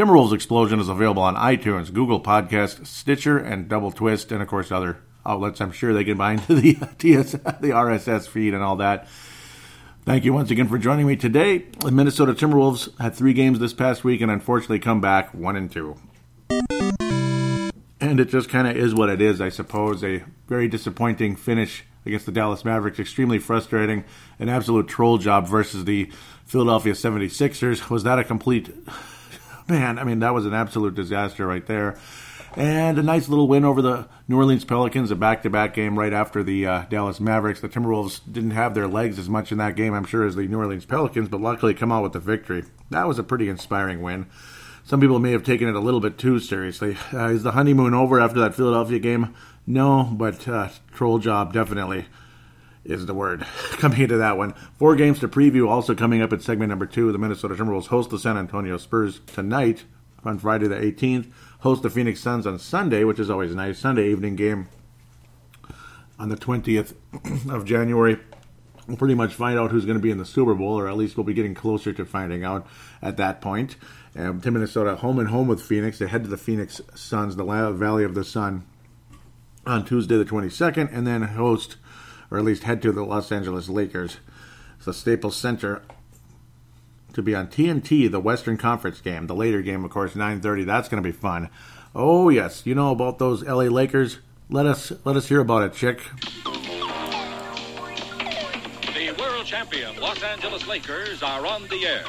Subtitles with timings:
[0.00, 4.72] Timberwolves Explosion is available on iTunes, Google Podcast, Stitcher, and Double Twist, and of course
[4.72, 5.60] other outlets.
[5.60, 9.06] I'm sure they can bind to the TS, the RSS feed and all that.
[10.06, 11.66] Thank you once again for joining me today.
[11.80, 15.70] The Minnesota Timberwolves had three games this past week and unfortunately come back one and
[15.70, 15.98] two.
[18.00, 20.02] And it just kind of is what it is, I suppose.
[20.02, 24.04] A very disappointing finish against the Dallas Mavericks, extremely frustrating,
[24.38, 26.10] an absolute troll job versus the
[26.46, 27.90] Philadelphia 76ers.
[27.90, 28.70] Was that a complete
[29.68, 31.98] man, I mean, that was an absolute disaster right there.
[32.56, 35.96] And a nice little win over the New Orleans Pelicans, a back to back game
[35.96, 37.60] right after the uh, Dallas Mavericks.
[37.60, 40.48] The Timberwolves didn't have their legs as much in that game, I'm sure, as the
[40.48, 42.64] New Orleans Pelicans, but luckily come out with the victory.
[42.90, 44.26] That was a pretty inspiring win.
[44.82, 46.96] Some people may have taken it a little bit too seriously.
[47.12, 49.32] Uh, is the honeymoon over after that Philadelphia game?
[49.64, 52.06] No, but uh, troll job definitely
[52.84, 53.40] is the word
[53.72, 54.54] coming into that one.
[54.78, 57.12] Four games to preview also coming up at segment number two.
[57.12, 59.84] The Minnesota Timberwolves host the San Antonio Spurs tonight
[60.24, 61.30] on Friday the 18th.
[61.60, 63.78] Host the Phoenix Suns on Sunday, which is always nice.
[63.78, 64.68] Sunday evening game
[66.18, 66.94] on the 20th
[67.50, 68.18] of January.
[68.86, 70.96] We'll pretty much find out who's going to be in the Super Bowl, or at
[70.96, 72.66] least we'll be getting closer to finding out
[73.00, 73.76] at that point.
[74.16, 75.98] Um, Team Minnesota home and home with Phoenix.
[75.98, 78.66] They head to the Phoenix Suns, the Valley of the Sun,
[79.64, 81.76] on Tuesday the 22nd, and then host
[82.30, 84.18] or at least head to the Los Angeles Lakers.
[84.84, 85.82] the Staples Center
[87.12, 89.26] to be on TNT, the Western Conference game.
[89.26, 90.64] The later game, of course, 9:30.
[90.64, 91.50] That's going to be fun.
[91.94, 94.18] Oh yes, you know about those LA Lakers.
[94.48, 96.02] Let us let us hear about it, chick.
[98.94, 102.04] The world champion Los Angeles Lakers are on the air.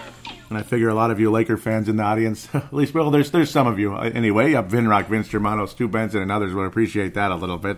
[0.52, 3.10] And I figure a lot of you Laker fans in the audience, at least, well,
[3.10, 4.52] there's there's some of you uh, anyway.
[4.52, 7.78] Yep, Vinrock, Vince Germano, Stu Benson, and others would appreciate that a little bit.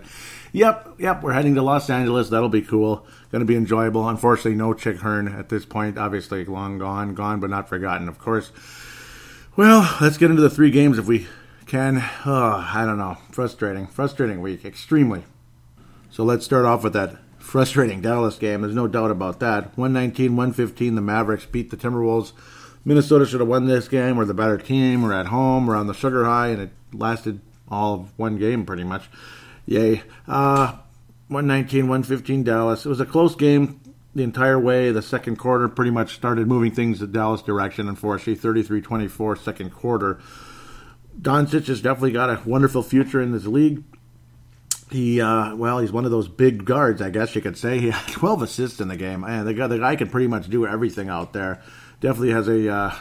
[0.54, 2.30] Yep, yep, we're heading to Los Angeles.
[2.30, 3.06] That'll be cool.
[3.32, 4.10] Going to be enjoyable.
[4.10, 6.00] Unfortunately, no Chick Hearn at this point.
[6.00, 8.52] Obviously, long gone, gone, but not forgotten, of course.
[9.56, 11.28] Well, let's get into the three games if we
[11.68, 11.98] can.
[12.26, 13.20] Oh, I don't know.
[13.32, 13.86] Frustrating.
[13.86, 14.66] Frustrating week.
[14.66, 15.26] Extremely.
[16.10, 18.62] So let's start off with that frustrating Dallas game.
[18.62, 19.78] There's no doubt about that.
[19.78, 22.32] 119 115, the Mavericks beat the Timberwolves.
[22.86, 24.18] Minnesota should have won this game.
[24.18, 25.04] We're the better team.
[25.04, 25.68] We're at home.
[25.68, 27.40] We're on the sugar high, and it lasted
[27.70, 29.10] all of one game pretty much.
[29.66, 30.04] Yay.
[30.28, 30.78] Uh,
[31.30, 32.86] 119, 115 Dallas.
[32.86, 33.80] It was a close game
[34.14, 34.92] the entire way.
[34.92, 38.36] The second quarter pretty much started moving things the Dallas direction, unfortunately.
[38.36, 40.20] 33 24 second quarter.
[41.20, 43.84] Doncic has definitely got a wonderful future in this league.
[44.92, 47.80] He, uh, well, he's one of those big guards, I guess you could say.
[47.80, 49.22] He had 12 assists in the game.
[49.22, 51.62] Man, the guy, the guy can pretty much do everything out there.
[52.04, 52.96] Definitely has a uh,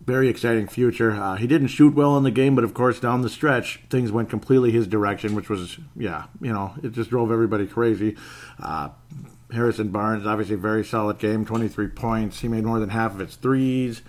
[0.00, 1.10] very exciting future.
[1.12, 4.10] Uh, he didn't shoot well in the game, but of course, down the stretch, things
[4.10, 8.16] went completely his direction, which was, yeah, you know, it just drove everybody crazy.
[8.58, 8.88] Uh,
[9.52, 12.40] Harrison Barnes, obviously, very solid game, 23 points.
[12.40, 14.00] He made more than half of his threes.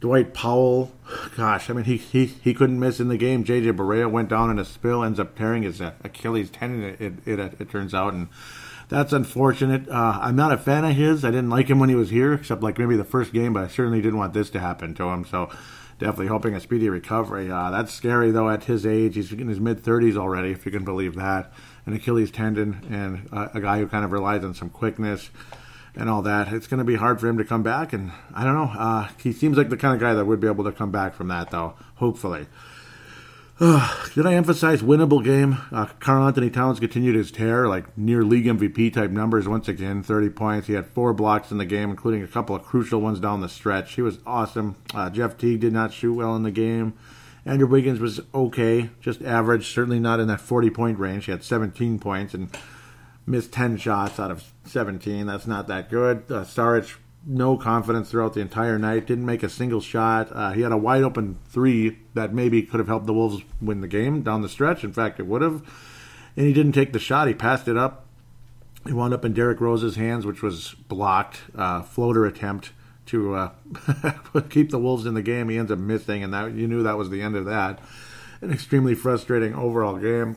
[0.00, 0.90] Dwight Powell,
[1.36, 3.44] gosh, I mean, he, he, he couldn't miss in the game.
[3.44, 7.38] JJ Barea went down in a spill, ends up tearing his Achilles tendon, it, it,
[7.38, 8.28] it, it turns out, and
[8.88, 9.88] that's unfortunate.
[9.88, 11.24] Uh, I'm not a fan of his.
[11.24, 13.64] I didn't like him when he was here, except like maybe the first game, but
[13.64, 15.24] I certainly didn't want this to happen to him.
[15.24, 15.50] So
[15.98, 17.50] definitely hoping a speedy recovery.
[17.50, 18.48] Uh, that's scary though.
[18.48, 21.52] At his age, he's in his mid 30s already, if you can believe that.
[21.86, 25.30] An Achilles tendon and uh, a guy who kind of relies on some quickness
[25.94, 26.52] and all that.
[26.52, 28.72] It's going to be hard for him to come back, and I don't know.
[28.78, 31.14] Uh, he seems like the kind of guy that would be able to come back
[31.14, 31.74] from that, though.
[31.96, 32.46] Hopefully.
[34.14, 35.58] Did I emphasize winnable game?
[35.72, 40.00] Uh, Karl-Anthony Towns continued his tear, like near league MVP type numbers once again.
[40.04, 40.68] 30 points.
[40.68, 43.48] He had four blocks in the game, including a couple of crucial ones down the
[43.48, 43.94] stretch.
[43.94, 44.76] He was awesome.
[44.94, 46.94] Uh, Jeff Teague did not shoot well in the game.
[47.44, 51.24] Andrew Wiggins was okay, just average, certainly not in that 40 point range.
[51.24, 52.56] He had 17 points and
[53.26, 55.26] missed 10 shots out of 17.
[55.26, 56.30] That's not that good.
[56.30, 56.44] Uh,
[57.26, 59.06] no confidence throughout the entire night.
[59.06, 60.30] Didn't make a single shot.
[60.32, 63.80] Uh, he had a wide open three that maybe could have helped the Wolves win
[63.80, 64.84] the game down the stretch.
[64.84, 65.62] In fact, it would have.
[66.36, 67.28] And he didn't take the shot.
[67.28, 68.06] He passed it up.
[68.86, 71.42] He wound up in Derrick Rose's hands, which was blocked.
[71.54, 72.72] Uh, floater attempt
[73.06, 73.50] to uh,
[74.50, 75.48] keep the Wolves in the game.
[75.48, 77.80] He ends up missing, and that you knew that was the end of that.
[78.40, 80.36] An extremely frustrating overall game.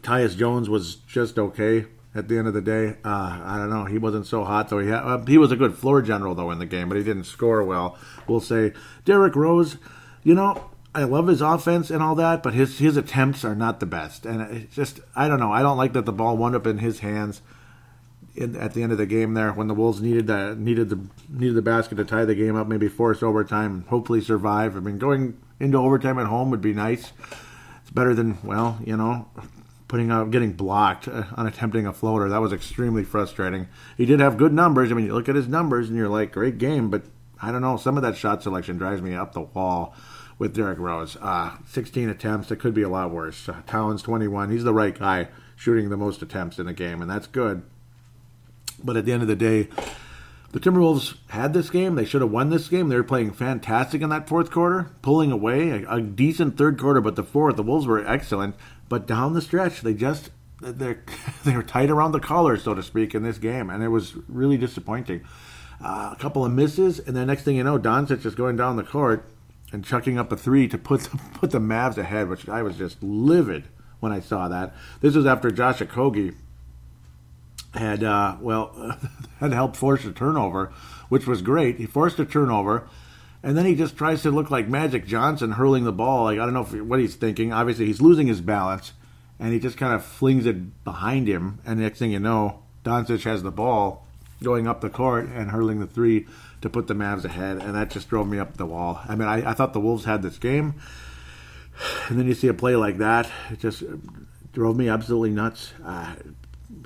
[0.00, 1.86] Tyus Jones was just okay.
[2.14, 2.96] At the end of the day.
[3.04, 3.84] Uh, I don't know.
[3.84, 4.78] He wasn't so hot, though.
[4.78, 7.24] He uh, he was a good floor general though in the game, but he didn't
[7.24, 7.98] score well.
[8.26, 8.72] We'll say
[9.04, 9.76] Derrick Rose.
[10.22, 13.80] You know, I love his offense and all that, but his his attempts are not
[13.80, 14.24] the best.
[14.24, 15.52] And it's just I don't know.
[15.52, 17.42] I don't like that the ball wound up in his hands.
[18.36, 21.00] In, at the end of the game, there when the Wolves needed the needed the
[21.28, 24.76] needed the basket to tie the game up, maybe force overtime, hopefully survive.
[24.76, 27.12] I mean, going into overtime at home would be nice.
[27.82, 29.28] It's better than well, you know,
[29.94, 32.28] putting out getting blocked uh, on attempting a floater.
[32.28, 33.68] That was extremely frustrating.
[33.96, 34.90] He did have good numbers.
[34.90, 37.04] I mean, you look at his numbers and you're like, great game, but
[37.40, 37.76] I don't know.
[37.76, 39.94] Some of that shot selection drives me up the wall
[40.36, 41.16] with Derrick Rose.
[41.20, 42.50] Uh, 16 attempts.
[42.50, 43.48] It could be a lot worse.
[43.48, 44.50] Uh, Towns 21.
[44.50, 47.62] He's the right guy shooting the most attempts in the game, and that's good.
[48.82, 49.68] But at the end of the day,
[50.50, 51.94] the Timberwolves had this game.
[51.94, 52.88] They should have won this game.
[52.88, 57.00] They were playing fantastic in that fourth quarter, pulling away a, a decent third quarter.
[57.00, 58.56] But the fourth, the Wolves were excellent.
[58.88, 61.02] But down the stretch, they just they're
[61.44, 64.14] they were tight around the collar, so to speak, in this game, and it was
[64.28, 65.24] really disappointing.
[65.82, 68.76] Uh, a couple of misses, and then next thing you know, Doncic is going down
[68.76, 69.28] the court
[69.72, 72.76] and chucking up a three to put the, put the Mavs ahead, which I was
[72.76, 73.64] just livid
[74.00, 74.74] when I saw that.
[75.00, 76.34] This was after Josh Okogie
[77.74, 78.96] had uh, well
[79.40, 80.72] had helped force a turnover,
[81.08, 81.76] which was great.
[81.76, 82.88] He forced a turnover,
[83.44, 86.24] and then he just tries to look like Magic Johnson hurling the ball.
[86.24, 87.52] Like I don't know if, what he's thinking.
[87.52, 88.94] Obviously, he's losing his balance,
[89.38, 91.60] and he just kind of flings it behind him.
[91.66, 94.06] And the next thing you know, Doncic has the ball
[94.42, 96.26] going up the court and hurling the three
[96.62, 99.02] to put the Mavs ahead, and that just drove me up the wall.
[99.06, 100.74] I mean, I, I thought the Wolves had this game,
[102.08, 103.82] and then you see a play like that, it just
[104.54, 105.74] drove me absolutely nuts.
[105.84, 106.14] Uh,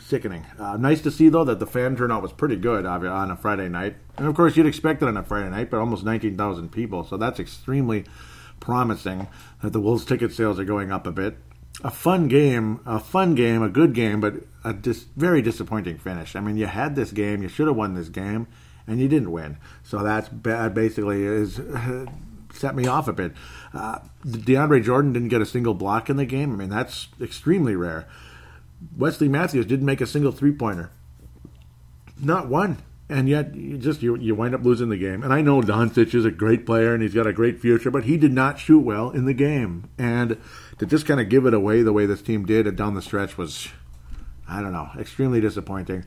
[0.00, 0.46] sickening.
[0.58, 3.68] Uh, nice to see though that the fan turnout was pretty good on a Friday
[3.68, 7.04] night, and of course you'd expect it on a Friday night, but almost 19,000 people,
[7.04, 8.04] so that's extremely
[8.60, 9.28] promising
[9.62, 11.38] that the Wolves ticket sales are going up a bit.
[11.84, 14.34] A fun game, a fun game, a good game, but
[14.64, 16.34] a dis- very disappointing finish.
[16.34, 18.48] I mean, you had this game, you should have won this game,
[18.86, 19.58] and you didn't win.
[19.84, 20.74] So that's bad.
[20.74, 21.60] Basically, is
[22.52, 23.32] set me off a bit.
[23.72, 26.52] Uh, DeAndre Jordan didn't get a single block in the game.
[26.52, 28.08] I mean, that's extremely rare.
[28.96, 30.90] Wesley Matthews didn't make a single three pointer.
[32.20, 32.78] Not one.
[33.10, 35.22] And yet, you just you, you wind up losing the game.
[35.22, 38.04] And I know Doncic is a great player and he's got a great future, but
[38.04, 39.88] he did not shoot well in the game.
[39.96, 40.36] And
[40.78, 43.38] to just kind of give it away the way this team did down the stretch
[43.38, 43.68] was,
[44.46, 46.04] I don't know, extremely disappointing.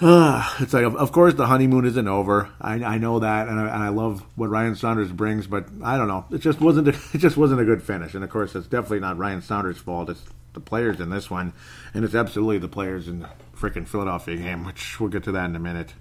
[0.02, 2.50] it's like, of course, the honeymoon isn't over.
[2.60, 5.98] I, I know that, and I, and I, love what Ryan Saunders brings, but I
[5.98, 6.24] don't know.
[6.30, 6.88] It just wasn't.
[6.88, 8.14] A, it just wasn't a good finish.
[8.14, 10.08] And of course, it's definitely not Ryan Saunders' fault.
[10.08, 10.22] It's
[10.52, 11.52] the players in this one,
[11.94, 15.46] and it's absolutely the players in the freaking Philadelphia game, which we'll get to that
[15.46, 15.94] in a minute.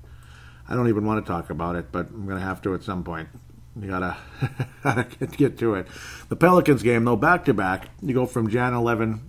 [0.67, 2.83] I don't even want to talk about it, but I'm going to have to at
[2.83, 3.29] some point.
[3.79, 4.17] You gotta,
[4.83, 5.87] gotta get to it.
[6.29, 7.89] The Pelicans game, though, back to back.
[8.01, 9.21] You go from Jan 11,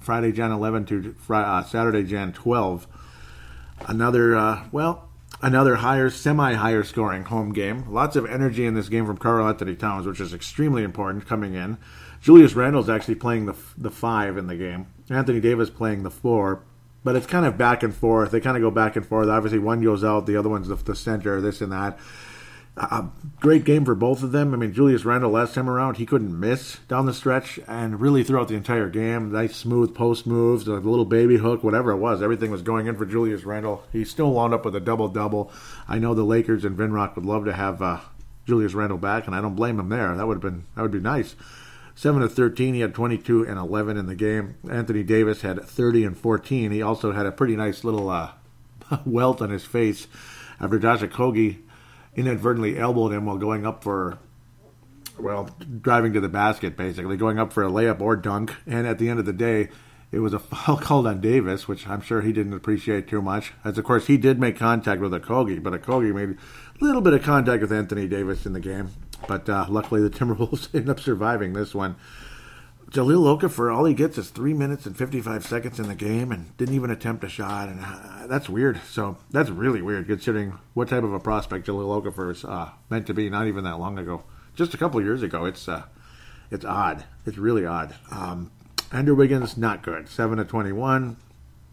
[0.00, 2.86] Friday Jan 11 to Friday, uh, Saturday Jan 12
[3.86, 5.08] Another, uh, well,
[5.42, 7.84] another higher, semi higher scoring home game.
[7.88, 11.78] Lots of energy in this game from Karl-Anthony Towns, which is extremely important coming in.
[12.20, 14.86] Julius Randle's actually playing the, the five in the game.
[15.08, 16.62] Anthony Davis playing the four.
[17.02, 18.30] But it's kind of back and forth.
[18.30, 19.28] They kind of go back and forth.
[19.28, 21.98] Obviously, one goes out, the other one's the, the center, this and that
[22.80, 23.10] a
[23.40, 24.54] great game for both of them.
[24.54, 28.24] I mean, Julius Randle last time around, he couldn't miss down the stretch, and really
[28.24, 32.22] throughout the entire game, nice smooth post moves, a little baby hook, whatever it was,
[32.22, 33.84] everything was going in for Julius Randle.
[33.92, 35.52] He still wound up with a double double.
[35.88, 38.00] I know the Lakers and Vinrock would love to have uh,
[38.46, 40.16] Julius Randle back, and I don't blame him there.
[40.16, 41.36] That would have been that would be nice.
[41.94, 44.56] Seven of thirteen, he had twenty-two and eleven in the game.
[44.70, 46.70] Anthony Davis had thirty and fourteen.
[46.70, 48.32] He also had a pretty nice little uh,
[49.04, 50.06] welt on his face
[50.58, 51.02] after Josh
[52.14, 54.18] inadvertently elbowed him while going up for,
[55.18, 55.50] well,
[55.80, 58.54] driving to the basket, basically, going up for a layup or dunk.
[58.66, 59.68] And at the end of the day,
[60.12, 63.52] it was a foul called on Davis, which I'm sure he didn't appreciate too much.
[63.64, 66.36] As of course he did make contact with Okogie, but Okogie made
[66.80, 68.90] a little bit of contact with Anthony Davis in the game.
[69.28, 71.96] But uh, luckily the Timberwolves ended up surviving this one.
[72.90, 76.56] Jahlil Okafor, all he gets is three minutes and 55 seconds in the game and
[76.56, 77.68] didn't even attempt a shot.
[77.68, 78.80] And uh, that's weird.
[78.90, 83.06] So that's really weird considering what type of a prospect Jahlil Okafor is uh, meant
[83.06, 84.24] to be not even that long ago.
[84.56, 85.44] Just a couple years ago.
[85.44, 85.84] It's uh,
[86.50, 87.04] it's odd.
[87.26, 87.94] It's really odd.
[88.10, 88.50] Um,
[88.92, 90.08] Andrew Wiggins, not good.
[90.08, 91.16] 7 to 21,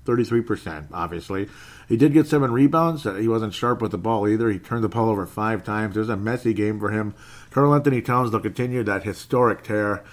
[0.05, 1.49] 33%, obviously.
[1.89, 3.07] He did get seven rebounds.
[3.07, 4.51] Uh, he wasn't sharp with the ball either.
[4.51, 5.97] He turned the ball over five times.
[5.97, 7.15] It was a messy game for him.
[7.49, 10.03] Karl-Anthony Towns, though, continued that historic tear.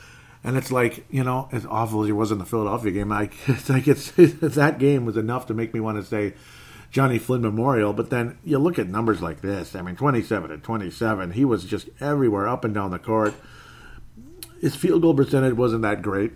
[0.45, 3.31] And it's like, you know, as awful as he was in the Philadelphia game, I,
[3.47, 6.35] it's like it's, that game was enough to make me want to say
[6.91, 7.95] Jonny Flynn Memorial.
[7.95, 9.75] But then you look at numbers like this.
[9.75, 11.33] I mean, 27 to 27.
[11.33, 13.35] He was just everywhere, up and down the court.
[14.61, 16.33] His field goal percentage wasn't that great.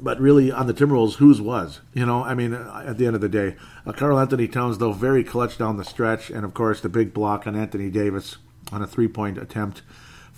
[0.00, 1.80] But really, on the Timberwolves, whose was?
[1.92, 5.24] You know, I mean, at the end of the day, uh, Karl-Anthony Towns, though, very
[5.24, 8.36] clutch down the stretch, and of course, the big block on Anthony Davis
[8.70, 9.82] on a three point attempt.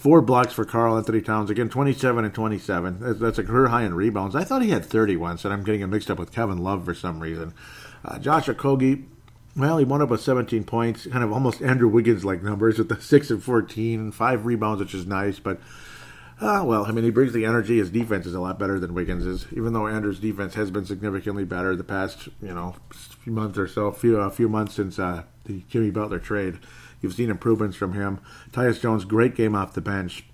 [0.00, 1.50] Four blocks for Karl-Anthony Towns.
[1.50, 3.19] Again, 27 and 27.
[3.21, 4.35] That's a career high in rebounds.
[4.35, 6.87] I thought he had 30 once, and I'm getting it mixed up with Kevin Love
[6.87, 7.52] for some reason.
[8.02, 9.04] Uh, Josh Okogie,
[9.54, 12.88] well, he wound up with 17 points, kind of almost Andrew Wiggins like numbers with
[12.88, 15.61] the 6 and 14, five rebounds, which is nice, but
[16.40, 17.76] uh, well, I mean, he brings the energy.
[17.76, 20.87] His defense is a lot better than Wiggins is, even though Andrew's defense has been
[20.87, 24.99] significantly better the past, you know, few months or so, few a few months since
[24.99, 26.59] uh, the Jimmy Butler trade.
[27.00, 28.21] You've seen improvements from him.
[28.52, 30.25] Tyus Jones, great game off the bench.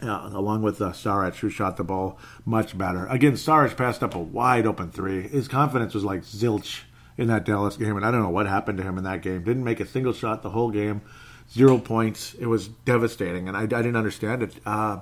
[0.00, 3.06] Uh, along with uh, Saric, who shot the ball much better.
[3.06, 5.22] Again, Saric passed up a wide open three.
[5.22, 6.82] His confidence was like zilch
[7.16, 9.42] in that Dallas game, and I don't know what happened to him in that game.
[9.42, 11.02] Didn't make a single shot the whole game
[11.50, 12.34] zero points.
[12.34, 14.54] It was devastating, and I, I didn't understand it.
[14.64, 14.98] Uh,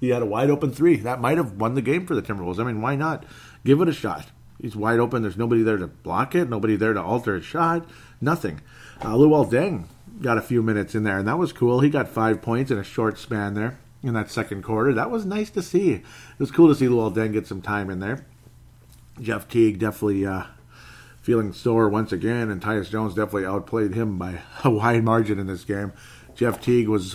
[0.00, 2.58] he had a wide open three that might have won the game for the Timberwolves.
[2.58, 3.24] I mean, why not
[3.64, 4.26] give it a shot?
[4.60, 5.22] He's wide open.
[5.22, 6.48] There's nobody there to block it.
[6.48, 7.88] Nobody there to alter his shot.
[8.20, 8.60] Nothing.
[9.00, 9.84] Uh, Luol Deng
[10.20, 11.80] got a few minutes in there, and that was cool.
[11.80, 14.92] He got five points in a short span there in that second quarter.
[14.92, 15.92] That was nice to see.
[15.92, 16.04] It
[16.38, 18.26] was cool to see Luol Deng get some time in there.
[19.20, 20.44] Jeff Teague definitely uh,
[21.20, 25.46] feeling sore once again, and Tyus Jones definitely outplayed him by a wide margin in
[25.46, 25.92] this game.
[26.34, 27.14] Jeff Teague was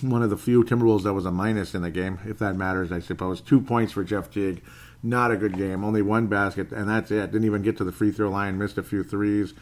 [0.00, 2.90] one of the few Timberwolves that was a minus in the game, if that matters,
[2.90, 3.40] I suppose.
[3.40, 4.62] Two points for Jeff Teague.
[5.00, 5.84] Not a good game.
[5.84, 7.30] Only one basket, and that's it.
[7.30, 8.58] Didn't even get to the free throw line.
[8.58, 9.54] Missed a few threes.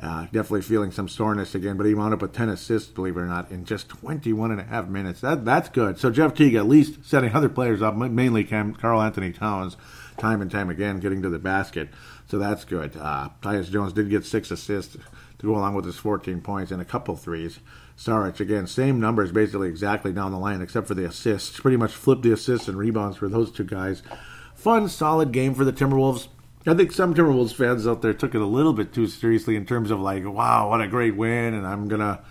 [0.00, 3.20] Uh, definitely feeling some soreness again, but he wound up with 10 assists, believe it
[3.20, 5.20] or not, in just 21 and a half minutes.
[5.20, 5.98] That That's good.
[5.98, 9.76] So Jeff Teague at least setting other players up, mainly Karl-Anthony Towns,
[10.16, 11.90] time and time again, getting to the basket.
[12.26, 12.96] So that's good.
[12.96, 14.96] Uh, Tyus Jones did get six assists
[15.38, 17.60] to go along with his 14 points and a couple threes.
[17.96, 21.60] Saric, again, same numbers basically exactly down the line except for the assists.
[21.60, 24.02] Pretty much flipped the assists and rebounds for those two guys.
[24.54, 26.28] Fun, solid game for the Timberwolves.
[26.66, 29.66] I think some Timberwolves fans out there took it a little bit too seriously in
[29.66, 32.22] terms of like, wow, what a great win, and I'm gonna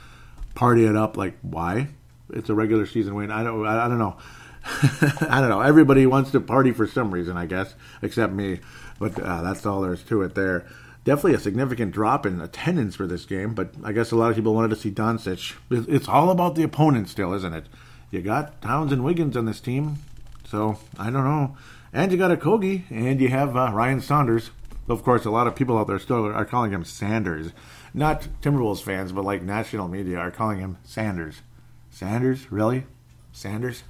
[0.56, 1.18] party it up.
[1.18, 1.90] Like, why?
[2.30, 3.30] It's a regular season win.
[3.30, 3.66] I don't.
[3.66, 4.16] I, don't know.
[4.66, 5.62] I don't know.
[5.62, 8.60] Everybody wants to party for some reason, I guess, except me.
[9.00, 10.66] But uh, that's all there is to it there.
[11.04, 14.36] Definitely a significant drop in attendance for this game, but I guess a lot of
[14.36, 15.56] people wanted to see Doncic.
[15.72, 17.66] It's all about the opponent still, isn't it?
[18.12, 19.98] You got Towns and Wiggins on this team,
[20.46, 21.58] so I don't know.
[21.94, 24.52] And you got Okogie, and you have uh, Ryan Saunders.
[24.88, 27.52] Of course, a lot of people out there still are calling him Sanders.
[27.94, 31.42] Not Timberwolves fans, but like national media are calling him Sanders.
[31.90, 32.52] Sanders?
[32.52, 32.86] Really?
[33.34, 33.84] Sanders?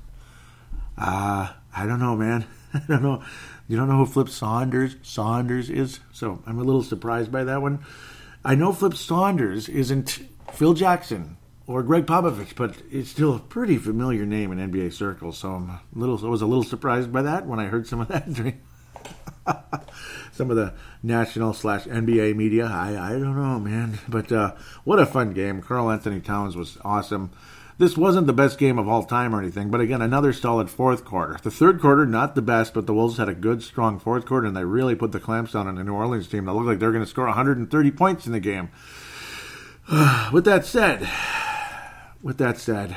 [0.97, 2.45] Uh, I don't know, man.
[2.73, 3.23] I don't know.
[3.67, 7.61] You don't know who Flip Saunders Saunders is, so I'm a little surprised by that
[7.61, 7.85] one.
[8.43, 10.19] I know Flip Saunders isn't
[10.51, 11.37] Phil Jackson
[11.71, 15.37] or Gregg Popovich, but it's still a pretty familiar name in NBA circles.
[15.37, 18.07] So I'm little, I was a little surprised by that when I heard some of
[18.09, 18.61] that during
[20.31, 20.73] some of the
[21.03, 22.65] national slash NBA media.
[22.65, 25.61] I I don't know, man, but uh, what a fun game.
[25.61, 27.31] Karl-Anthony Towns was awesome.
[27.77, 31.03] This wasn't the best game of all time or anything, but again, another solid fourth
[31.03, 31.39] quarter.
[31.41, 34.45] The third quarter, not the best, but the Wolves had a good, strong fourth quarter,
[34.45, 36.77] and they really put the clamps down on the New Orleans team that looked like
[36.77, 38.69] they're going to score 130 points in the game.
[40.31, 41.09] with that said,
[42.23, 42.95] with that said,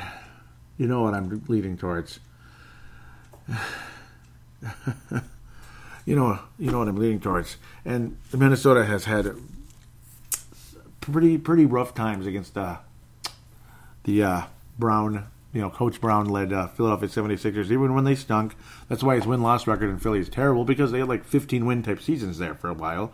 [0.77, 2.19] you know what I'm leading towards.
[6.05, 7.57] you know, you know what I'm leading towards.
[7.83, 9.35] And Minnesota has had
[11.01, 12.77] pretty pretty rough times against uh,
[14.03, 14.41] the uh,
[14.77, 18.55] Brown, you know, Coach Brown led uh, Philadelphia 76ers, even when they stunk.
[18.89, 21.65] That's why his win loss record in Philly is terrible because they had like 15
[21.65, 23.13] win type seasons there for a while.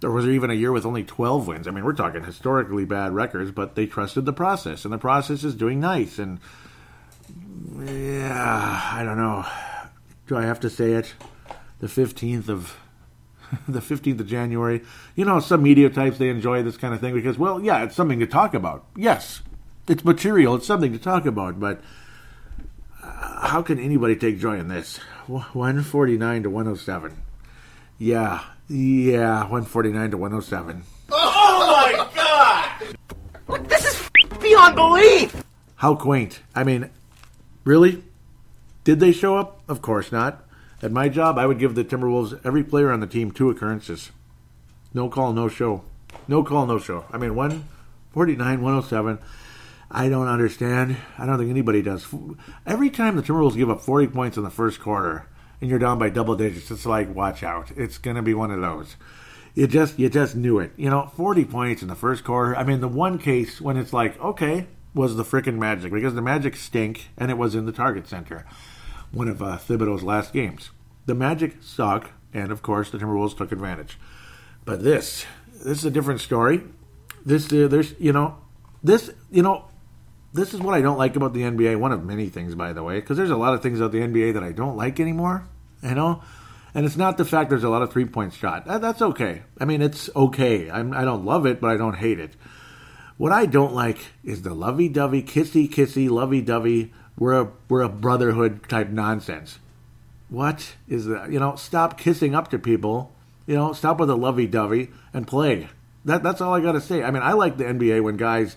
[0.00, 1.68] There was even a year with only 12 wins.
[1.68, 5.44] I mean, we're talking historically bad records, but they trusted the process, and the process
[5.44, 6.18] is doing nice.
[6.18, 6.40] And
[7.78, 9.44] yeah, I don't know.
[10.26, 11.14] Do I have to say it?
[11.80, 12.76] The 15th of
[13.68, 14.82] the 15th of January.
[15.16, 17.96] You know, some media types they enjoy this kind of thing because, well, yeah, it's
[17.96, 18.86] something to talk about.
[18.96, 19.42] Yes,
[19.88, 20.54] it's material.
[20.54, 21.60] It's something to talk about.
[21.60, 21.80] But
[23.02, 24.98] uh, how can anybody take joy in this?
[25.26, 27.22] 149 to 107.
[27.98, 30.84] Yeah, yeah, 149 to 107.
[31.10, 33.68] Oh my god!
[33.68, 35.42] This is beyond belief!
[35.74, 36.40] How quaint.
[36.54, 36.88] I mean,
[37.64, 38.04] really?
[38.84, 39.60] Did they show up?
[39.68, 40.44] Of course not.
[40.82, 44.12] At my job, I would give the Timberwolves every player on the team two occurrences.
[44.94, 45.82] No call, no show.
[46.28, 47.04] No call, no show.
[47.12, 49.18] I mean, 149, 107.
[49.90, 50.96] I don't understand.
[51.18, 52.06] I don't think anybody does.
[52.64, 55.26] Every time the Timberwolves give up 40 points in the first quarter
[55.60, 57.70] and you're down by double digits, it's like, watch out.
[57.76, 58.96] It's going to be one of those.
[59.54, 60.72] You just you just knew it.
[60.76, 62.56] You know, 40 points in the first quarter.
[62.56, 66.22] I mean, the one case when it's like, okay, was the freaking Magic because the
[66.22, 68.46] Magic stink and it was in the Target Center.
[69.12, 70.70] one of uh, Thibodeau's last games.
[71.06, 73.98] The Magic suck, and of course the Timberwolves took advantage.
[74.64, 76.62] But this, this is a different story.
[77.24, 78.38] This, uh, there's, you know,
[78.82, 79.66] this, you know,
[80.32, 81.78] this is what I don't like about the NBA.
[81.78, 84.00] One of many things, by the way, because there's a lot of things about the
[84.00, 85.48] NBA that I don't like anymore.
[85.82, 86.22] You know,
[86.74, 88.64] and it's not the fact there's a lot of three point shot.
[88.66, 89.42] That's okay.
[89.58, 90.70] I mean, it's okay.
[90.70, 92.34] I'm, I don't love it, but I don't hate it.
[93.16, 96.92] What I don't like is the lovey dovey, kissy kissy, lovey dovey.
[97.18, 99.58] We're a we're a brotherhood type nonsense.
[100.28, 101.32] What is that?
[101.32, 103.12] You know, stop kissing up to people.
[103.46, 105.68] You know, stop with the lovey dovey and play.
[106.04, 107.02] That that's all I got to say.
[107.02, 108.56] I mean, I like the NBA when guys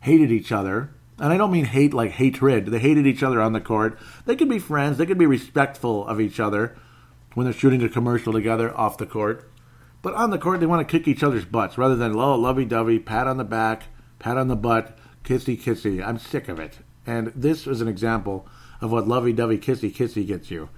[0.00, 0.90] hated each other
[1.22, 2.66] and I don't mean hate like hatred.
[2.66, 3.96] They hated each other on the court.
[4.26, 4.98] They could be friends.
[4.98, 6.76] They could be respectful of each other
[7.34, 9.48] when they're shooting a commercial together off the court.
[10.02, 12.64] But on the court, they want to kick each other's butts rather than oh, lovey
[12.64, 13.84] dovey, pat on the back,
[14.18, 16.04] pat on the butt, kissy kissy.
[16.04, 16.80] I'm sick of it.
[17.06, 18.48] And this is an example
[18.80, 20.70] of what lovey dovey, kissy kissy gets you.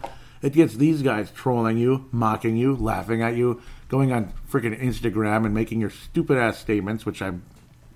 [0.42, 5.46] It gets these guys trolling you, mocking you, laughing at you, going on freaking Instagram
[5.46, 7.32] and making your stupid ass statements, which I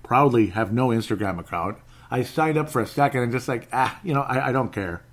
[0.01, 1.77] proudly have no Instagram account.
[2.11, 4.73] I signed up for a second and just like, ah, you know, I, I don't
[4.73, 5.03] care.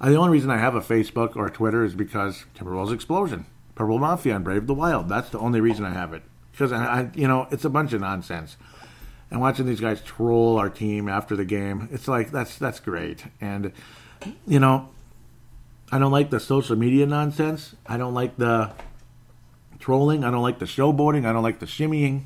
[0.00, 3.98] Uh, the only reason I have a Facebook or Twitter is because Timberwolves Explosion, Purple
[3.98, 5.08] Mafia, and Brave the Wild.
[5.08, 6.22] That's the only reason I have it.
[6.52, 8.56] Because, I, I, you know, it's a bunch of nonsense.
[9.30, 13.24] And watching these guys troll our team after the game, it's like, that's, that's great.
[13.40, 13.72] And,
[14.46, 14.88] you know,
[15.92, 17.74] I don't like the social media nonsense.
[17.86, 18.72] I don't like the
[19.78, 20.24] trolling.
[20.24, 21.26] I don't like the showboating.
[21.26, 22.22] I don't like the shimmying.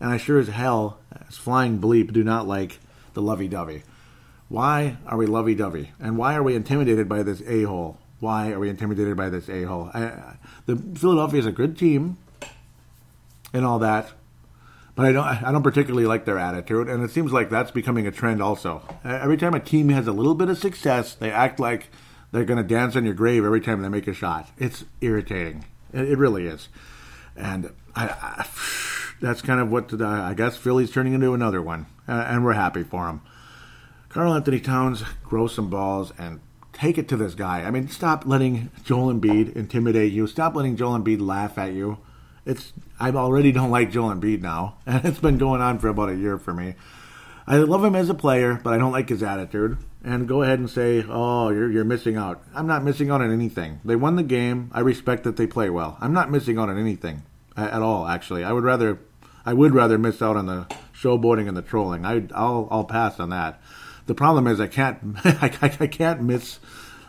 [0.00, 2.78] And I sure as hell, as flying bleep, do not like
[3.14, 3.82] the lovey dovey.
[4.48, 5.92] Why are we lovey dovey?
[5.98, 7.98] And why are we intimidated by this a hole?
[8.20, 9.90] Why are we intimidated by this a hole?
[10.66, 12.18] The Philadelphia is a good team
[13.52, 14.12] and all that,
[14.94, 18.06] but I don't I don't particularly like their attitude, and it seems like that's becoming
[18.06, 18.82] a trend also.
[19.04, 21.88] Every time a team has a little bit of success, they act like
[22.30, 24.50] they're going to dance on your grave every time they make a shot.
[24.58, 25.64] It's irritating.
[25.92, 26.68] It, really is,
[27.36, 28.44] and I, I
[29.22, 32.52] that's kind of what the, I guess Philly's turning into another one, uh, and we're
[32.54, 33.22] happy for him.
[34.08, 36.40] Karl-Anthony Towns grow some balls and
[36.72, 37.62] take it to this guy.
[37.62, 40.26] I mean, stop letting Joel Embiid intimidate you.
[40.26, 41.98] Stop letting Joel Embiid laugh at you.
[42.44, 46.10] It's I already don't like Joel Embiid now, and it's been going on for about
[46.10, 46.74] a year for me.
[47.46, 49.78] I love him as a player, but I don't like his attitude.
[50.04, 53.32] And go ahead and say, "Oh, you're you're missing out." I'm not missing out on
[53.32, 53.80] anything.
[53.84, 54.70] They won the game.
[54.72, 55.96] I respect that they play well.
[56.00, 57.22] I'm not missing out on anything
[57.56, 58.08] at all.
[58.08, 58.98] Actually, I would rather
[59.44, 62.04] I would rather miss out on the showboating and the trolling.
[62.04, 63.60] I, will I'll pass on that.
[64.06, 66.58] The problem is I can't I, I, can't miss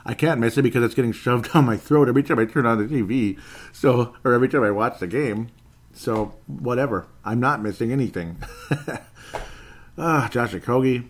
[0.06, 2.66] I can't miss it because it's getting shoved down my throat every time I turn
[2.66, 3.40] on the TV.
[3.72, 5.50] So or every time I watch the game.
[5.94, 7.08] So whatever.
[7.24, 8.38] I'm not missing anything.
[9.98, 11.08] ah, Josh Okogie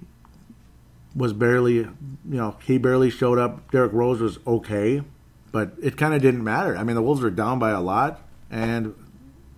[1.16, 3.72] was barely you know he barely showed up.
[3.72, 5.04] Derrick Rose was okay,
[5.52, 6.76] but it kind of didn't matter.
[6.76, 8.94] I mean the Wolves were down by a lot, and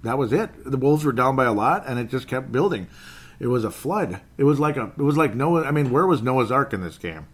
[0.05, 0.49] that was it.
[0.65, 2.87] The Wolves were down by a lot, and it just kept building.
[3.39, 4.21] It was a flood.
[4.37, 4.91] It was like a.
[4.97, 5.65] It was like Noah.
[5.65, 7.27] I mean, where was Noah's Ark in this game?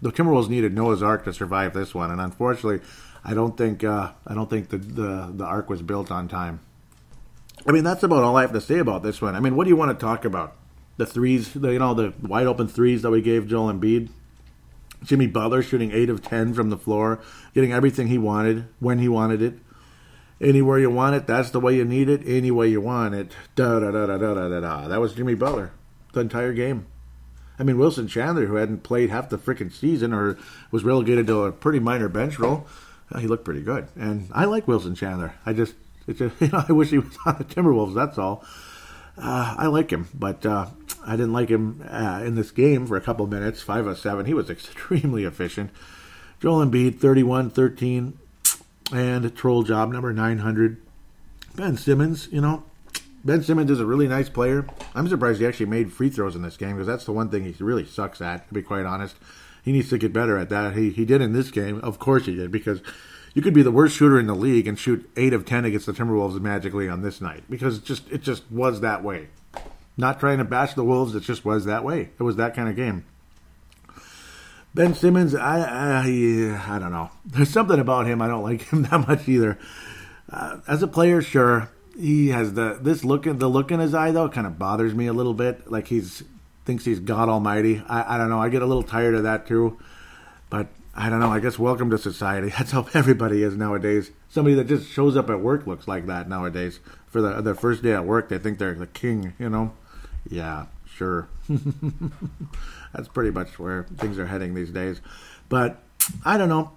[0.00, 2.80] The Timberwolves needed Noah's Ark to survive this one, and unfortunately,
[3.24, 3.84] I don't think.
[3.84, 6.60] Uh, I don't think the, the the Ark was built on time.
[7.66, 9.34] I mean, that's about all I have to say about this one.
[9.34, 10.56] I mean, what do you want to talk about?
[10.96, 14.08] The threes, the, you know, the wide open threes that we gave Joel Embiid.
[15.04, 17.20] Jimmy Butler shooting eight of ten from the floor,
[17.54, 19.58] getting everything he wanted when he wanted it.
[20.40, 22.22] Anywhere you want it, that's the way you need it.
[22.24, 23.32] Any way you want it.
[23.56, 24.88] Da da da da da da da.
[24.88, 25.72] That was Jimmy Butler,
[26.12, 26.86] the entire game.
[27.58, 30.38] I mean, Wilson Chandler, who hadn't played half the freaking season or
[30.70, 32.66] was relegated to a pretty minor bench role,
[33.10, 33.88] uh, he looked pretty good.
[33.96, 35.34] And I like Wilson Chandler.
[35.44, 35.74] I just,
[36.06, 37.94] it's just, you know, I wish he was on the Timberwolves.
[37.94, 38.44] That's all.
[39.16, 40.66] Uh, I like him, but uh,
[41.04, 43.60] I didn't like him uh, in this game for a couple minutes.
[43.60, 44.26] Five of seven.
[44.26, 45.70] He was extremely efficient.
[46.40, 48.16] Joel Embiid, 31 13,
[48.92, 50.80] and troll job number 900.
[51.54, 52.64] Ben Simmons, you know,
[53.24, 54.66] Ben Simmons is a really nice player.
[54.94, 57.44] I'm surprised he actually made free throws in this game because that's the one thing
[57.44, 59.16] he really sucks at, to be quite honest.
[59.64, 60.76] He needs to get better at that.
[60.76, 61.80] He, he did in this game.
[61.80, 62.80] Of course he did because
[63.34, 65.86] you could be the worst shooter in the league and shoot 8 of 10 against
[65.86, 69.28] the Timberwolves magically on this night because it just it just was that way.
[69.96, 72.10] Not trying to bash the Wolves, it just was that way.
[72.18, 73.04] It was that kind of game.
[74.78, 77.10] Ben Simmons, I, I, I don't know.
[77.26, 79.58] There's something about him I don't like him that much either.
[80.30, 83.92] Uh, as a player, sure, he has the this look in the look in his
[83.92, 85.68] eye though kind of bothers me a little bit.
[85.68, 86.22] Like he's
[86.64, 87.82] thinks he's God Almighty.
[87.88, 88.40] I, I don't know.
[88.40, 89.80] I get a little tired of that too.
[90.48, 91.32] But I don't know.
[91.32, 92.50] I guess welcome to society.
[92.56, 94.12] That's how everybody is nowadays.
[94.28, 96.78] Somebody that just shows up at work looks like that nowadays.
[97.08, 99.32] For the their first day at work, they think they're the king.
[99.40, 99.72] You know?
[100.30, 100.66] Yeah,
[100.98, 101.28] sure.
[102.92, 105.00] That's pretty much where things are heading these days.
[105.48, 105.80] But
[106.24, 106.72] I don't know.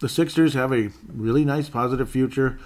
[0.00, 2.58] The Sixers have a really nice, positive future.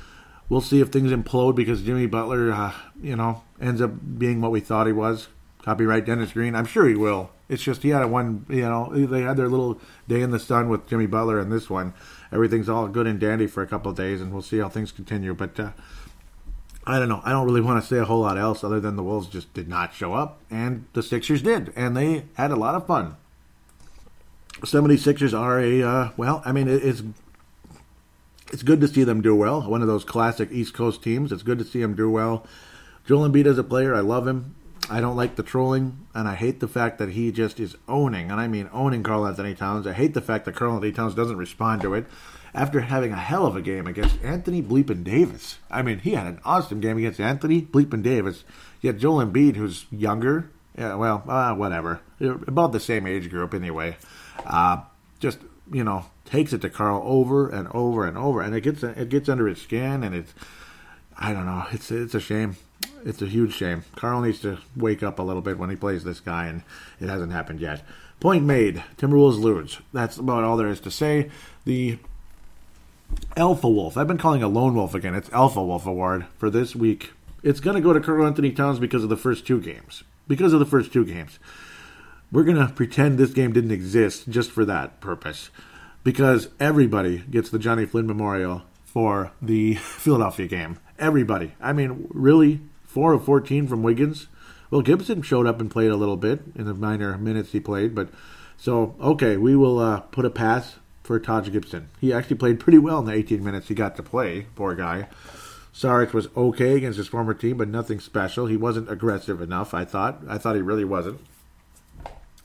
[0.48, 4.50] We'll see if things implode because Jimmy Butler, uh, you know, ends up being what
[4.50, 5.28] we thought he was.
[5.62, 6.56] Copyright Dennis Green.
[6.56, 7.30] I'm sure he will.
[7.48, 10.38] It's just he had a one, you know, they had their little day in the
[10.38, 11.94] sun with Jimmy Butler and this one.
[12.32, 14.90] Everything's all good and dandy for a couple of days, and we'll see how things
[14.90, 15.34] continue.
[15.34, 15.70] But uh,
[16.84, 17.20] I don't know.
[17.24, 19.52] I don't really want to say a whole lot else other than the Wolves just
[19.54, 23.16] did not show up, and the Sixers did, and they had a lot of fun.
[24.60, 27.02] 76ers are a, uh, well, I mean, it's
[28.52, 29.62] it's good to see them do well.
[29.62, 31.32] One of those classic East Coast teams.
[31.32, 32.46] It's good to see them do well.
[33.06, 34.54] Joel Embiid as a player, I love him.
[34.90, 38.30] I don't like the trolling, and I hate the fact that he just is owning,
[38.30, 39.86] and I mean owning Karl-Anthony Towns.
[39.86, 42.06] I hate the fact that Karl-Anthony Towns doesn't respond to it
[42.54, 45.58] after having a hell of a game against Anthony Bleepin Davis.
[45.70, 48.44] I mean, he had an awesome game against Anthony Bleepin Davis.
[48.80, 53.96] Yet Joel Embiid, who's younger, yeah, well, uh, whatever, about the same age group anyway,
[54.46, 54.82] uh,
[55.20, 55.38] just
[55.70, 59.08] you know takes it to Karl over and over and over, and it gets it
[59.08, 60.32] gets under his skin, and it's
[61.18, 62.56] I don't know, it's it's a shame.
[63.04, 63.84] It's a huge shame.
[63.96, 66.62] Karl needs to wake up a little bit when he plays this guy, and
[67.00, 67.82] it hasn't happened yet.
[68.18, 68.82] Point made.
[68.96, 69.78] Timberwolves lose.
[69.92, 71.30] That's about all there is to say.
[71.64, 71.98] The
[73.36, 73.96] Alpha Wolf.
[73.96, 75.14] I've been calling a lone wolf again.
[75.14, 77.12] It's Alpha Wolf Award for this week.
[77.42, 80.04] It's going to go to Karl-Anthony Towns because of the first two games.
[80.28, 81.38] Because of the first two games.
[82.30, 85.50] We're going to pretend this game didn't exist just for that purpose.
[86.04, 90.78] Because everybody gets the Jonny Flynn Memorial for the Philadelphia game.
[90.98, 91.54] Everybody.
[91.60, 92.60] I mean, really?
[92.84, 94.28] 4 of 14 from Wiggins?
[94.70, 97.94] Well, Gibson showed up and played a little bit in the minor minutes he played,
[97.94, 98.08] but
[98.56, 101.88] so okay, we will uh, put a pass for Taj Gibson.
[102.00, 104.46] He actually played pretty well in the 18 minutes he got to play.
[104.54, 105.08] Poor guy.
[105.74, 108.46] Saric was okay against his former team, but nothing special.
[108.46, 109.72] He wasn't aggressive enough.
[109.72, 110.22] I thought.
[110.28, 111.20] I thought he really wasn't.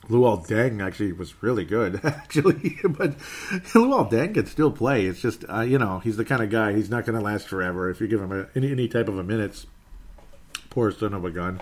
[0.10, 2.78] Luol Deng actually was really good, actually.
[2.84, 3.18] but
[3.74, 5.06] Luol Deng can still play.
[5.06, 7.48] It's just, uh, you know, he's the kind of guy, he's not going to last
[7.48, 9.68] forever if you give him a, any, any type of a minutes.
[10.70, 11.60] Poor son of a gun.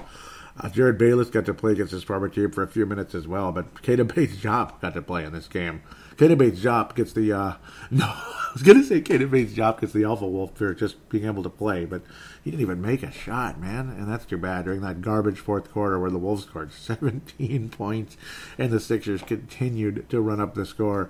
[0.58, 3.28] Uh, Jerryd Bayless got to play against his former team for a few minutes as
[3.28, 5.82] well, but Keita Bates-Diop got to play in this game.
[6.16, 7.54] Keita Bates-Diop gets the, uh,
[7.92, 11.26] no, I was going to say Keita Bates-Diop gets the Alpha Wolf for just being
[11.26, 12.04] able to play, but
[12.42, 15.72] he didn't even make a shot, man, and that's too bad during that garbage fourth
[15.72, 18.16] quarter where the Wolves scored 17 points
[18.58, 21.10] and the Sixers continued to run up the score.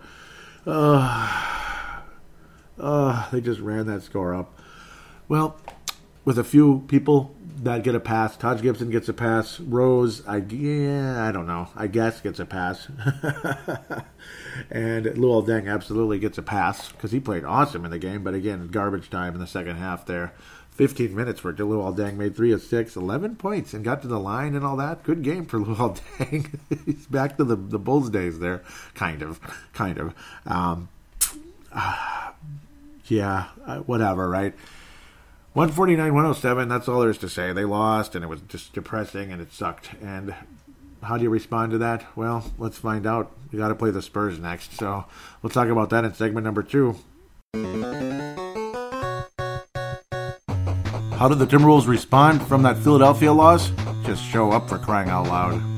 [0.65, 2.01] Uh,
[2.79, 4.60] uh, they just ran that score up.
[5.27, 5.58] Well,
[6.23, 8.38] with a few people that get a pass.
[8.38, 9.60] Taj Gibson gets a pass.
[9.60, 11.67] Rose, I yeah, I don't know.
[11.75, 12.88] I guess gets a pass.
[14.69, 18.23] and Luol Deng absolutely gets a pass because he played awesome in the game.
[18.23, 20.34] But again, garbage time in the second half there.
[20.71, 24.19] 15 minutes where Luol Deng made 3 of 6, 11 points, and got to the
[24.19, 25.04] line and all that.
[25.04, 26.60] Good game for Luol Deng.
[26.86, 28.62] He's back to the, the Bulls days there.
[28.93, 29.39] Kind of.
[29.73, 30.13] Kind of.
[30.45, 30.89] Um,
[33.08, 34.54] yeah, uh, whatever, right?
[35.56, 37.54] 149 107, that's all there is to say.
[37.54, 39.91] They lost, and it was just depressing, and it sucked.
[40.02, 40.36] And
[41.02, 42.06] how do you respond to that?
[42.13, 43.32] Well, let's find out.
[43.54, 45.06] We got to play the Spurs next, so
[45.41, 46.98] we'll talk about that in segment number two.
[51.13, 53.72] How did the Timberwolves respond from that Philadelphia loss?
[54.04, 55.74] Just show up for crying out loud.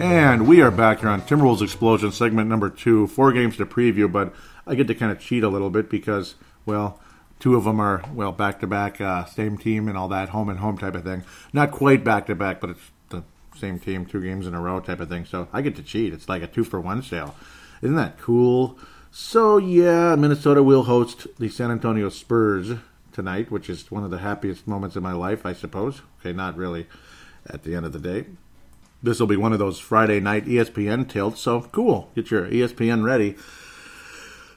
[0.00, 3.06] And we are back here on Timberwolves Explosion, segment number two.
[3.06, 4.34] Four games to preview, but
[4.66, 6.98] I get to kind of cheat a little bit because, well,
[7.38, 8.96] two of them are, well, back to back,
[9.28, 11.22] same team and all that, home and home type of thing.
[11.52, 14.80] Not quite back to back, but it's the same team, two games in a row
[14.80, 15.26] type of thing.
[15.26, 16.14] So I get to cheat.
[16.14, 17.34] It's like a two for one sale.
[17.82, 18.78] Isn't that cool?
[19.10, 22.72] So, yeah, Minnesota will host the San Antonio Spurs
[23.12, 26.00] tonight, which is one of the happiest moments of my life, I suppose.
[26.20, 26.86] Okay, not really
[27.46, 28.24] at the end of the day
[29.02, 31.40] this will be one of those Friday night ESPN tilts.
[31.40, 32.10] So cool.
[32.14, 33.36] Get your ESPN ready.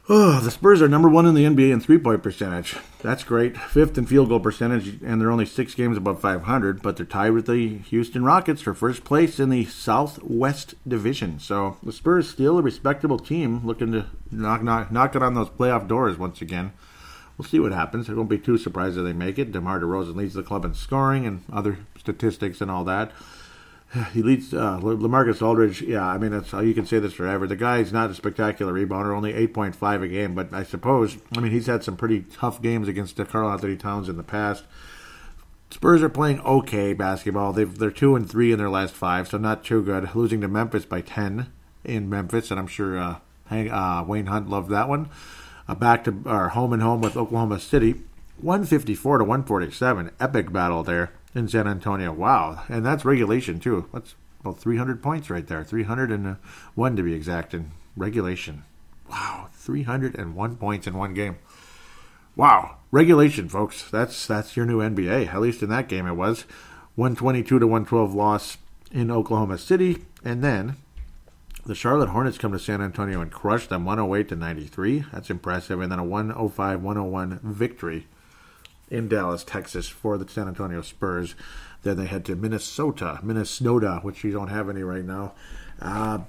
[0.10, 2.76] Oh, the Spurs are number one in the NBA in three point percentage.
[3.02, 3.58] That's great.
[3.58, 7.32] Fifth in field goal percentage, and they're only six games above 500, but they're tied
[7.32, 11.40] with the Houston Rockets for first place in the Southwest Division.
[11.40, 15.50] So the Spurs still a respectable team looking to knock, knock, knock it on those
[15.50, 16.74] playoff doors once again.
[17.38, 18.10] We'll see what happens.
[18.10, 19.54] I won't be too surprised if they make it.
[19.54, 23.14] DeMar DeRozan leads the club in scoring and other statistics and all that
[24.14, 25.82] he leads uh, LaMarcus Aldridge.
[25.82, 27.48] Yeah, I mean, that's you can say this forever.
[27.48, 30.36] The guy's not a spectacular rebounder, only eight point five a game.
[30.36, 34.18] But I suppose, I mean, he's had some pretty tough games against Karl-Anthony Towns in
[34.18, 34.64] the past.
[35.70, 37.52] Spurs are playing okay basketball.
[37.52, 40.14] They've, they're two and three in their last five, so not too good.
[40.14, 41.52] Losing to Memphis by ten,
[41.84, 43.16] in Memphis, and I'm sure uh,
[43.52, 45.10] uh, Wayne Hunt loved that one.
[45.68, 48.02] Uh, back to our home and home with Oklahoma City,
[48.42, 52.12] 154 to 147, epic battle there in San Antonio.
[52.12, 53.90] Wow, and that's regulation too.
[53.94, 58.64] That's about 300 points right there, 301 to be exact in regulation.
[59.10, 61.38] Wow, 301 points in one game.
[62.36, 63.90] Wow, regulation, folks.
[63.90, 65.34] That's that's your new NBA.
[65.34, 66.46] At least in that game, it was
[66.96, 68.58] 122 to 112 loss
[68.92, 70.78] in Oklahoma City, and then
[71.66, 75.06] the Charlotte Hornets come to San Antonio and crush them 108 to 93.
[75.14, 75.80] That's impressive.
[75.80, 78.08] And then a 105 101 victory
[78.94, 81.34] in Dallas, Texas for the San Antonio Spurs.
[81.82, 85.34] Then they head to Minnesota, Minnesota, which you don't have any right now.
[85.82, 86.20] Uh,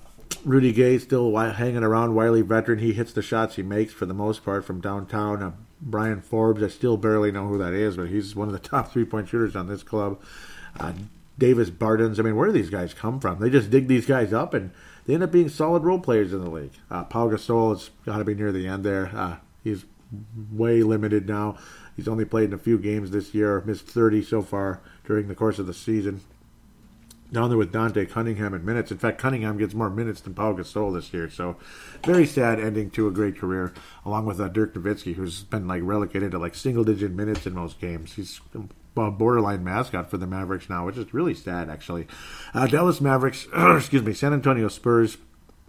[0.45, 2.79] Rudy Gay still hanging around, Wiley veteran.
[2.79, 5.43] He hits the shots he makes for the most part from downtown.
[5.43, 8.59] Uh, Bryn Forbes, I still barely know who that is, but he's one of the
[8.69, 10.21] top three point shooters on this club.
[10.81, 10.95] Uh,
[11.39, 12.19] Davis Bertans.
[12.19, 13.41] I mean, where do these guys come from?
[13.41, 14.71] They just dig these guys up and
[15.05, 16.73] they end up being solid role players in the league.
[16.91, 19.11] Uh, Pau Gasol has got to be near the end there.
[19.15, 19.85] Uh, he's
[20.53, 21.57] way limited now.
[21.97, 25.35] He's only played in a few games this year, missed 30 so far during the
[25.35, 26.21] course of the season.
[27.33, 28.93] Down there with Dante Cunningham in minutes.
[28.93, 31.29] In fact, Cunningham gets more minutes than Paul Gasol this year.
[31.29, 31.57] So,
[32.05, 33.73] very sad ending to a great career,
[34.05, 37.55] along with uh, Dirk Nowitzki, who's been like relegated to like single digit minutes in
[37.55, 38.13] most games.
[38.13, 38.41] He's
[38.97, 42.07] a borderline mascot for the Mavericks now, which is really sad, actually.
[42.53, 45.17] Uh, Dallas Mavericks, excuse me, San Antonio Spurs.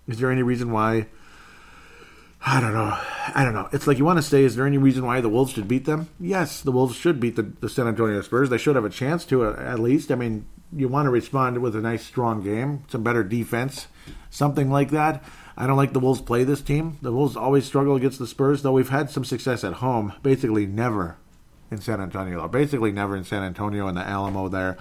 [0.07, 1.07] Is there any reason why?
[2.47, 2.95] I don't know.
[3.33, 3.67] I don't know.
[3.71, 5.85] It's like you want to say, is there any reason why the Wolves should beat
[5.85, 6.09] them?
[6.19, 8.49] Yes, the Wolves should beat the, the San Antonio Spurs.
[8.49, 10.11] They should have a chance to, uh, at least.
[10.11, 13.87] I mean, you want to respond with a nice, strong game, some better defense,
[14.29, 15.23] something like that.
[15.57, 16.99] I don't like the Wolves play this team.
[17.01, 20.13] The Wolves always struggle against the Spurs, though we've had some success at home.
[20.21, 21.17] Basically, never
[21.71, 24.77] in San Antonio, basically never in San Antonio in the Alamo there.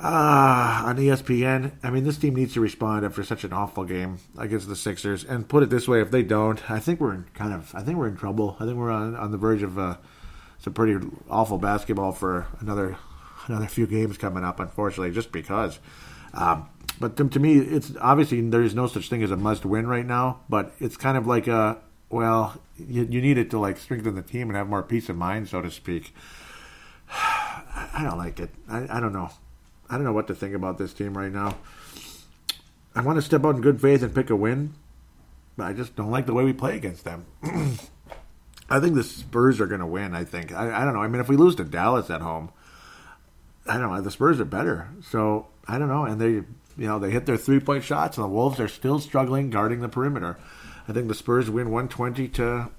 [0.00, 1.72] Ah, on ESPN.
[1.82, 5.24] I mean, this team needs to respond after such an awful game against the Sixers.
[5.24, 7.82] And put it this way, if they don't, I think we're in kind of, I
[7.82, 8.56] think we're in trouble.
[8.60, 9.96] I think we're on on the verge of uh,
[10.60, 12.96] some pretty awful basketball for another
[13.48, 14.60] another few games coming up.
[14.60, 15.80] Unfortunately, just because.
[16.32, 16.68] Um,
[17.00, 20.06] but to, to, me, it's obviously there's no such thing as a must win right
[20.06, 20.40] now.
[20.48, 24.22] But it's kind of like a well, you, you need it to like strengthen the
[24.22, 26.14] team and have more peace of mind, so to speak.
[27.10, 28.50] I don't like it.
[28.68, 29.30] I, I don't know.
[29.90, 31.56] I don't know what to think about this team right now.
[32.94, 34.74] I want to step out in good faith and pick a win,
[35.56, 37.26] but I just don't like the way we play against them.
[38.70, 40.14] I think the Spurs are going to win.
[40.14, 40.52] I think.
[40.52, 41.02] I, I don't know.
[41.02, 42.50] I mean, if we lose to Dallas at home,
[43.66, 44.00] I don't know.
[44.00, 46.04] The Spurs are better, so I don't know.
[46.04, 46.46] And they, you
[46.76, 49.88] know, they hit their three point shots, and the Wolves are still struggling guarding the
[49.88, 50.38] perimeter.
[50.86, 52.70] I think the Spurs win 120 to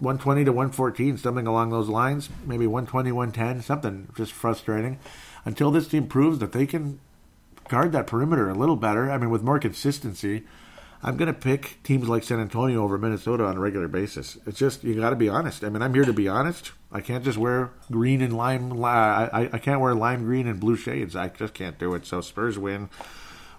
[0.00, 2.28] 120 to 114, something along those lines.
[2.44, 4.98] Maybe 120, 110, something just frustrating.
[5.44, 7.00] Until this team proves that they can
[7.68, 10.44] guard that perimeter a little better, I mean, with more consistency,
[11.02, 14.36] I'm going to pick teams like San Antonio over Minnesota on a regular basis.
[14.46, 15.64] It's just, you got to be honest.
[15.64, 16.72] I mean, I'm here to be honest.
[16.92, 18.84] I can't just wear green and lime.
[18.84, 21.16] I, I can't wear lime green and blue shades.
[21.16, 22.04] I just can't do it.
[22.04, 22.90] So Spurs win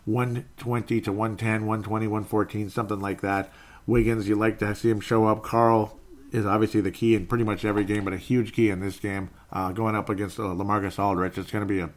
[0.06, 3.52] 120 to 110, 120, 114, something like that.
[3.88, 5.42] Wiggins, you like to see him show up.
[5.44, 5.98] Karl
[6.32, 9.00] is obviously the key in pretty much every game, but a huge key in this
[9.00, 9.30] game.
[9.52, 11.90] Uh, going up against uh, LaMarcus Aldridge, it's going to be a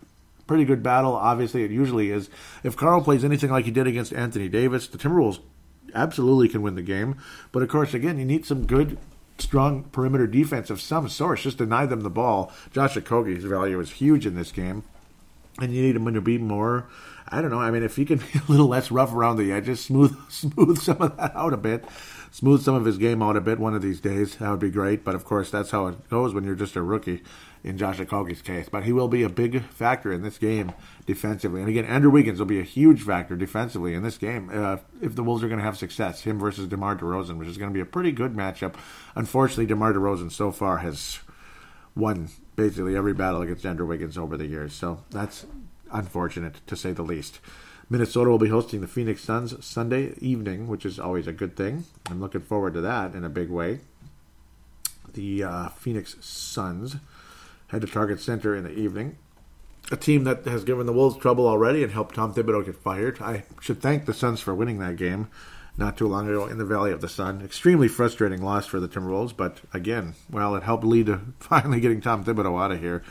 [0.46, 1.14] pretty good battle.
[1.14, 2.28] Obviously, it usually is.
[2.62, 5.40] If Karl plays anything like he did against Anthony Davis, the Timberwolves
[5.94, 7.16] absolutely can win the game.
[7.52, 8.98] But of course, again, you need some good,
[9.38, 11.40] strong perimeter defense of some sort.
[11.40, 12.52] Just deny them the ball.
[12.72, 14.82] Josh Okogie's value is huge in this game,
[15.60, 16.88] and you need him to be more
[17.28, 17.60] I don't know.
[17.60, 20.78] I mean, if he can be a little less rough around the edges, smooth smooth
[20.78, 21.84] some of that out a bit,
[22.34, 24.68] smooth some of his game out a bit one of these days, that would be
[24.68, 25.04] great.
[25.04, 27.22] But of course, that's how it goes when you're just a rookie
[27.62, 28.68] in Josh Okogie's case.
[28.68, 30.72] But he will be a big factor in this game
[31.06, 31.60] defensively.
[31.60, 35.14] And again, Andrew Wiggins will be a huge factor defensively in this game uh, if
[35.14, 36.22] the Wolves are going to have success.
[36.22, 38.74] Him versus DeMar DeRozan, which is going to be a pretty good matchup.
[39.14, 41.20] Unfortunately, DeMar DeRozan so far has
[41.94, 44.72] won basically every battle against Andrew Wiggins over the years.
[44.72, 45.46] So that's
[45.92, 47.38] unfortunate to say the least.
[47.94, 51.84] Minnesota will be hosting the Phoenix Suns Sunday evening, which is always a good thing.
[52.10, 53.78] I'm looking forward to that in a big way.
[55.12, 56.96] The uh, Phoenix Suns
[57.68, 59.16] head to Target Center in the evening.
[59.92, 63.22] A team that has given the Wolves trouble already and helped Tom Thibodeau get fired.
[63.22, 65.28] I should thank the Suns for winning that game
[65.76, 67.42] not too long ago in the Valley of the Sun.
[67.42, 72.00] Extremely frustrating loss for the Timberwolves, but again, well, it helped lead to finally getting
[72.00, 73.04] Tom Thibodeau out of here.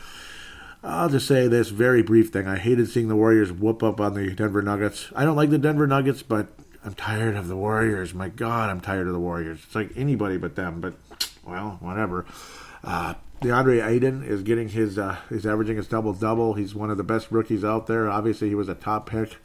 [0.84, 2.46] I'll just say this very brief thing.
[2.46, 5.10] I hated seeing the Warriors whoop up on the Denver Nuggets.
[5.16, 6.48] I don't like the Denver Nuggets, but
[6.84, 8.12] I'm tired of the Warriors.
[8.12, 9.60] My God, I'm tired of the Warriors.
[9.64, 10.94] It's like anybody but them, but
[11.42, 12.26] well, whatever.
[12.82, 16.52] Uh, DeAndre Ayton is getting his, uh, he's averaging his double double.
[16.52, 18.10] He's one of the best rookies out there.
[18.10, 19.38] Obviously, he was a top pick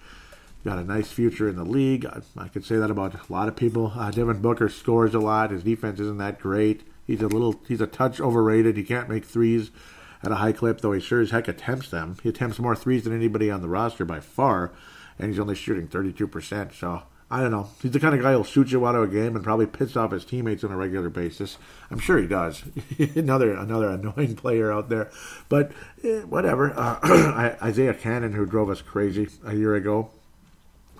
[0.65, 2.06] got a nice future in the league.
[2.06, 3.93] I, I could say that about a lot of people.
[3.95, 5.52] Uh, Devin Booker scores a lot.
[5.52, 6.84] His defense isn't that great.
[7.08, 8.78] He's a little, he's a touch overrated.
[8.78, 9.71] He can't make threes
[10.23, 12.17] at a high clip, though he sure as heck attempts them.
[12.23, 14.71] He attempts more threes than anybody on the roster by far,
[15.17, 16.73] and he's only shooting 32%.
[16.73, 17.69] So I don't know.
[17.82, 19.95] He's the kind of guy who'll shoot you out of a game and probably piss
[19.95, 21.58] off his teammates on a regular basis.
[21.91, 22.63] I'm sure he does.
[23.15, 25.12] another another annoying player out there,
[25.47, 25.71] but
[26.03, 26.73] eh, whatever.
[26.75, 30.10] Uh, Isaiah Canaan, who drove us crazy a year ago,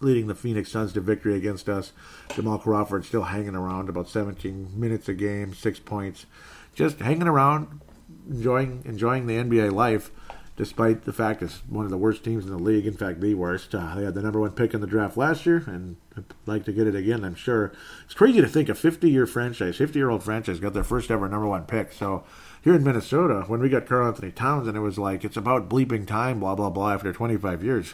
[0.01, 1.93] leading the Phoenix Suns to victory against us.
[2.36, 6.27] Jamal Crawford still hanging around, about 17 minutes a game, six points,
[6.75, 7.82] just hanging around,
[8.30, 10.12] enjoying enjoying the NBA life
[10.60, 12.86] despite the fact it's one of the worst teams in the league.
[12.86, 13.74] In fact, the worst.
[13.74, 16.65] Uh, they had the number one pick in the draft last year, and I'd like
[16.65, 17.24] to get it again.
[17.24, 17.72] I'm sure
[18.04, 21.10] it's crazy to think a 50 year franchise, 50 year old franchise, got their first
[21.10, 21.94] ever number one pick.
[21.94, 22.26] So
[22.62, 26.06] here in Minnesota, when we got Karl-Anthony Towns, and it was like it's about bleeping
[26.06, 26.92] time, blah blah blah.
[26.92, 27.94] After 25 years,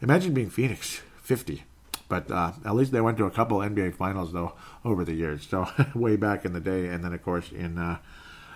[0.00, 1.64] imagine being Phoenix, 50.
[2.08, 4.54] But uh, at least they went to a couple NBA finals though
[4.86, 5.46] over the years.
[5.46, 7.76] So way back in the day, and then of course in.
[7.76, 7.98] Uh,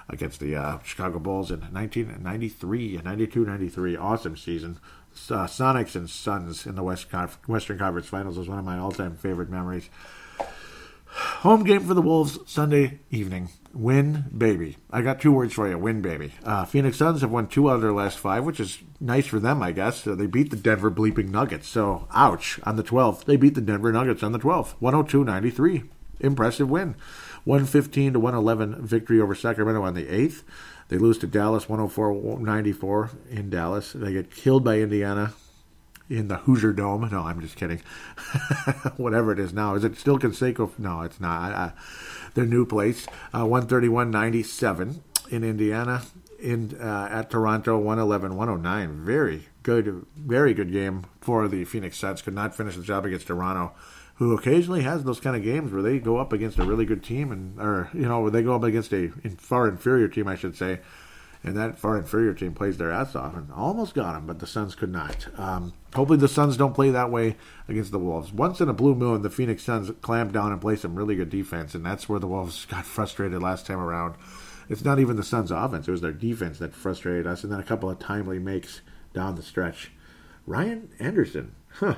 [0.08, 3.96] against the uh, Chicago Bulls in 1993, 92, 93.
[3.96, 4.78] Awesome season.
[5.30, 8.78] Uh, Sonics and Suns in the West Conf- Western Conference Finals was one of my
[8.78, 9.88] all-time favorite memories.
[11.14, 13.48] Home game for the Wolves Sunday evening.
[13.72, 14.76] Win, baby.
[14.90, 15.78] I got two words for you.
[15.78, 16.32] Win, baby.
[16.44, 19.38] Uh, Phoenix Suns have won two out of their last five, which is nice for
[19.38, 20.02] them, I guess.
[20.02, 21.68] So they beat the Denver bleeping Nuggets.
[21.68, 22.58] So, ouch.
[22.64, 24.74] On the 12th, they beat the Denver Nuggets on the 12th.
[24.80, 25.84] 102 93.
[26.24, 26.96] Impressive win.
[27.44, 30.42] 115 to 111 victory over Sacramento on the 8th.
[30.88, 33.92] They lose to Dallas 104 94 in Dallas.
[33.92, 35.34] They get killed by Indiana
[36.08, 37.08] in the Hoosier Dome.
[37.10, 37.80] No, I'm just kidding.
[38.96, 39.74] Whatever it is now.
[39.74, 40.70] Is it still Conseco?
[40.78, 41.52] No, it's not.
[41.52, 41.72] I, I,
[42.34, 43.06] their new place.
[43.34, 46.02] Uh, 131 97 in Indiana.
[46.38, 49.04] In uh, at Toronto, 111 109.
[49.04, 52.20] Very good, very good game for the Phoenix Suns.
[52.20, 53.72] Could not finish the job against Toronto
[54.16, 57.03] who occasionally has those kind of games where they go up against a really good
[57.03, 60.37] team and or you know where they go up against a far inferior team I
[60.37, 60.81] should say
[61.42, 64.46] and that far inferior team plays their ass off and almost got them but the
[64.46, 65.27] Suns could not.
[65.38, 67.37] Um, hopefully the Suns don't play that way
[67.68, 68.33] against the Wolves.
[68.33, 71.31] Once in a blue moon the Phoenix Suns clamp down and play some really good
[71.31, 74.14] defense and that's where the Wolves got frustrated last time around.
[74.68, 77.61] It's not even the Suns offense it was their defense that frustrated us and then
[77.61, 78.81] a couple of timely makes
[79.12, 79.90] down the stretch.
[80.46, 81.96] Ryan Anderson huh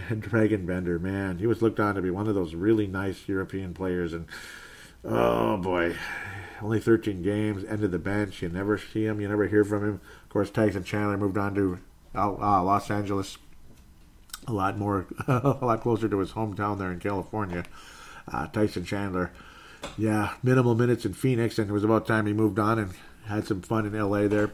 [0.08, 3.28] and Dragan Bender, man, he was looked on to be one of those really nice
[3.28, 4.12] European players.
[4.12, 4.26] And
[5.04, 5.96] oh boy,
[6.62, 8.42] only 13 games, ended the bench.
[8.42, 10.00] You never see him, you never hear from him.
[10.24, 11.78] Of course, Tyson Chandler moved on to
[12.14, 13.38] uh, Los Angeles,
[14.46, 17.64] a lot more, a lot closer to his hometown there in California.
[18.30, 19.32] Uh, Tyson Chandler,
[19.96, 22.92] yeah, minimal minutes in Phoenix, and it was about time he moved on and
[23.26, 24.50] had some fun in LA there.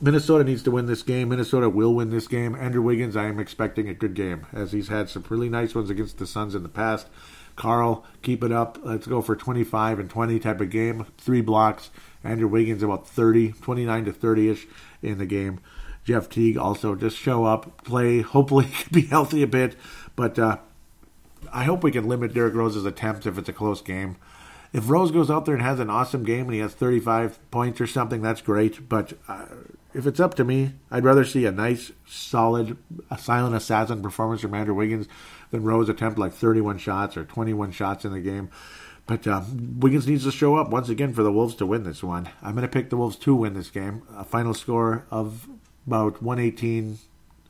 [0.00, 1.30] Minnesota needs to win this game.
[1.30, 2.54] Minnesota will win this game.
[2.54, 5.90] Andrew Wiggins, I am expecting a good game as he's had some really nice ones
[5.90, 7.08] against the Suns in the past.
[7.56, 8.78] Karl, keep it up.
[8.84, 11.06] Let's go for 25 and 20 type of game.
[11.18, 11.90] Three blocks.
[12.22, 14.66] Andrew Wiggins about 30, 29 to 30 ish
[15.02, 15.58] in the game.
[16.04, 19.74] Jeff Teague also just show up, play, hopefully be healthy a bit.
[20.14, 20.58] But uh,
[21.52, 24.16] I hope we can limit Derrick Rose's attempts if it's a close game
[24.72, 27.80] if Rose goes out there and has an awesome game and he has 35 points
[27.80, 28.88] or something, that's great.
[28.88, 29.46] But uh,
[29.94, 32.76] if it's up to me, I'd rather see a nice, solid,
[33.10, 35.08] a silent assassin performance from Andrew Wiggins
[35.50, 38.50] than Rose attempt like 31 shots or 21 shots in the game.
[39.06, 39.42] But uh,
[39.78, 42.28] Wiggins needs to show up once again for the Wolves to win this one.
[42.42, 44.02] I'm going to pick the Wolves to win this game.
[44.14, 45.48] A final score of
[45.86, 46.98] about 118.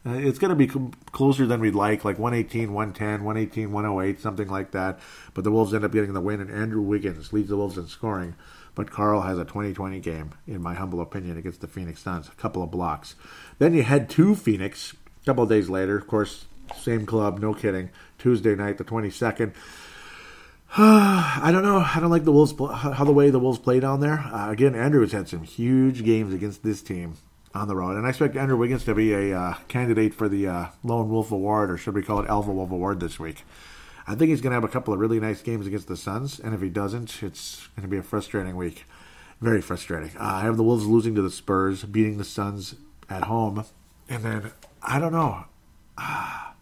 [0.06, 0.68] Uh, it's going to be
[1.10, 5.00] closer than we'd like, like 118, 110, 118, 108, something like that.
[5.34, 7.88] But the Wolves end up getting the win, and Andrew Wiggins leads the Wolves in
[7.88, 8.36] scoring.
[8.78, 12.28] But Karl has a 2020 game, in my humble opinion, against the Phoenix Suns.
[12.28, 13.16] A couple of blocks.
[13.58, 15.98] Then you head to Phoenix a couple of days later.
[15.98, 16.44] Of course,
[16.76, 17.90] same club, no kidding.
[18.18, 19.52] Tuesday night, the 22nd.
[20.76, 21.78] I don't know.
[21.92, 24.20] I don't like the Wolves how the way the Wolves play down there.
[24.20, 27.14] Uh, again, Andrew has had some huge games against this team
[27.56, 30.46] on the road, and I expect Andrew Wiggins to be a uh, candidate for the
[30.46, 33.42] uh, Lone Wolf Award, or should we call it Alpha Wolf Award this week.
[34.08, 36.40] I think he's going to have a couple of really nice games against the Suns,
[36.40, 38.86] and if he doesn't, it's going to be a frustrating week.
[39.40, 40.16] Very frustrating.
[40.16, 42.74] Uh, I have the Wolves losing to the Spurs, beating the Suns
[43.10, 43.66] at home,
[44.08, 44.52] and then
[44.82, 45.44] I don't know.
[45.98, 46.52] Uh,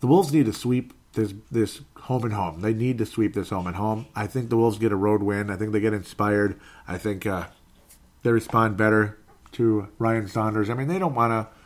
[0.00, 2.62] the Wolves need to sweep this this home and home.
[2.62, 4.06] They need to sweep this home and home.
[4.16, 5.50] I think the Wolves get a road win.
[5.50, 6.58] I think they get inspired.
[6.88, 7.48] I think uh,
[8.22, 9.18] they respond better
[9.52, 10.70] to Ryan Saunders.
[10.70, 11.60] I mean, they don't want to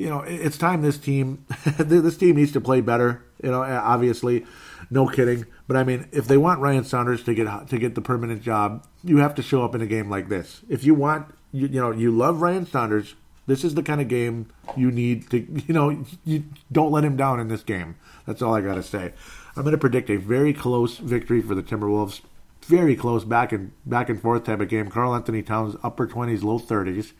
[0.00, 1.44] you know, it's time this team,
[1.78, 3.24] this team needs to play better.
[3.42, 4.44] You know, obviously,
[4.90, 5.46] no kidding.
[5.66, 8.86] But I mean, if they want Ryan Saunders to get to get the permanent job,
[9.02, 10.62] you have to show up in a game like this.
[10.68, 13.14] If you want, you, you know, you love Ryan Saunders,
[13.46, 17.16] This is the kind of game you need to, you know, you don't let him
[17.16, 17.96] down in this game.
[18.26, 19.12] That's all I got to say.
[19.56, 22.20] I'm going to predict a very close victory for the Timberwolves.
[22.66, 24.88] Very close, back and back and forth type of game.
[24.88, 27.12] Karl-Anthony Towns upper 20s, low 30s,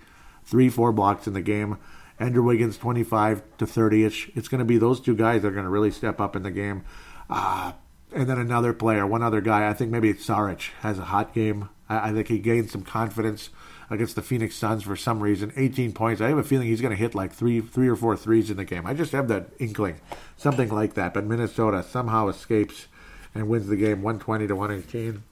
[0.44, 1.78] three four blocks in the game.
[2.20, 4.30] Andrew Wiggins 25 to 30 ish.
[4.34, 6.42] It's going to be those two guys that are going to really step up in
[6.42, 6.84] the game.
[7.30, 7.72] Uh,
[8.12, 9.68] and then another player, one other guy.
[9.68, 11.70] I think maybe Saric has a hot game.
[11.88, 13.48] I, I think he gained some confidence
[13.88, 15.50] against the Phoenix Suns for some reason.
[15.56, 16.20] 18 points.
[16.20, 18.58] I have a feeling he's going to hit like three, three or four threes in
[18.58, 18.86] the game.
[18.86, 20.00] I just have that inkling,
[20.36, 21.14] something like that.
[21.14, 22.86] But Minnesota somehow escapes
[23.34, 25.22] and wins the game, 120 to 118.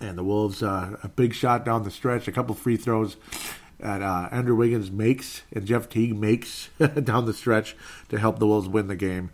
[0.00, 3.16] And the Wolves, uh, a big shot down the stretch, a couple free throws
[3.78, 6.68] that uh, Andrew Wiggins makes and Jeff Teague makes
[7.02, 7.76] down the stretch
[8.08, 9.30] to help the Wolves win the game.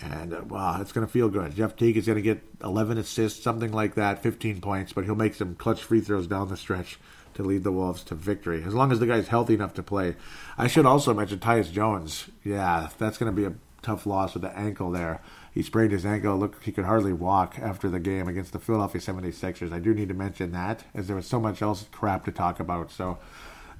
[0.00, 1.54] And uh, wow, it's going to feel good.
[1.54, 5.14] Jeff Teague is going to get 11 assists, something like that, 15 points, but he'll
[5.14, 6.98] make some clutch free throws down the stretch
[7.34, 8.62] to lead the Wolves to victory.
[8.64, 10.16] As long as the guy's healthy enough to play.
[10.56, 12.30] I should also mention Tyus Jones.
[12.44, 15.20] Yeah, that's going to be a tough loss with the ankle there.
[15.52, 16.38] He sprained his ankle.
[16.38, 19.72] Look, he could hardly walk after the game against the Philadelphia 76ers.
[19.72, 22.60] I do need to mention that, as there was so much else crap to talk
[22.60, 22.90] about.
[22.90, 23.18] So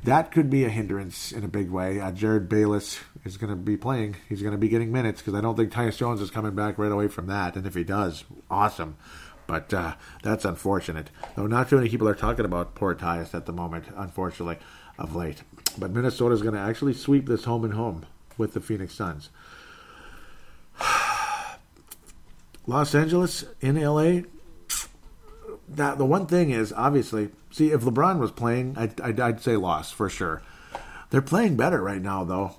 [0.04, 2.00] that could be a hindrance in a big way.
[2.00, 4.16] Uh, Jerryd Bayless is going to be playing.
[4.28, 6.76] He's going to be getting minutes because I don't think Tyus Jones is coming back
[6.78, 7.54] right away from that.
[7.56, 8.96] And if he does, awesome.
[9.46, 11.10] But uh, that's unfortunate.
[11.36, 14.58] Though not too many people are talking about poor Tyus at the moment, unfortunately,
[14.98, 15.42] of late.
[15.78, 19.30] But Minnesota is going to actually sweep this home and home with the Phoenix Suns.
[22.66, 24.22] Los Angeles in LA.
[25.68, 29.56] That the one thing is obviously see if LeBron was playing, I'd, I'd, I'd say
[29.56, 30.42] loss for sure.
[31.10, 32.56] They're playing better right now though,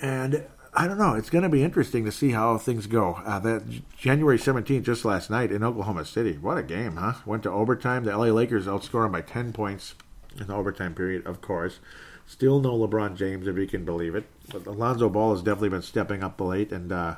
[0.00, 1.14] and I don't know.
[1.14, 3.14] It's going to be interesting to see how things go.
[3.24, 3.62] Uh, that
[3.96, 6.36] January 17th, just last night in Oklahoma City.
[6.36, 7.14] What a game, huh?
[7.24, 8.04] Went to overtime.
[8.04, 9.94] The LA Lakers outscored by 10 points
[10.38, 11.78] in the overtime period, of course.
[12.26, 14.24] Still no LeBron James, if you can believe it.
[14.50, 17.16] But Alonzo Ball has definitely been stepping up late, and uh,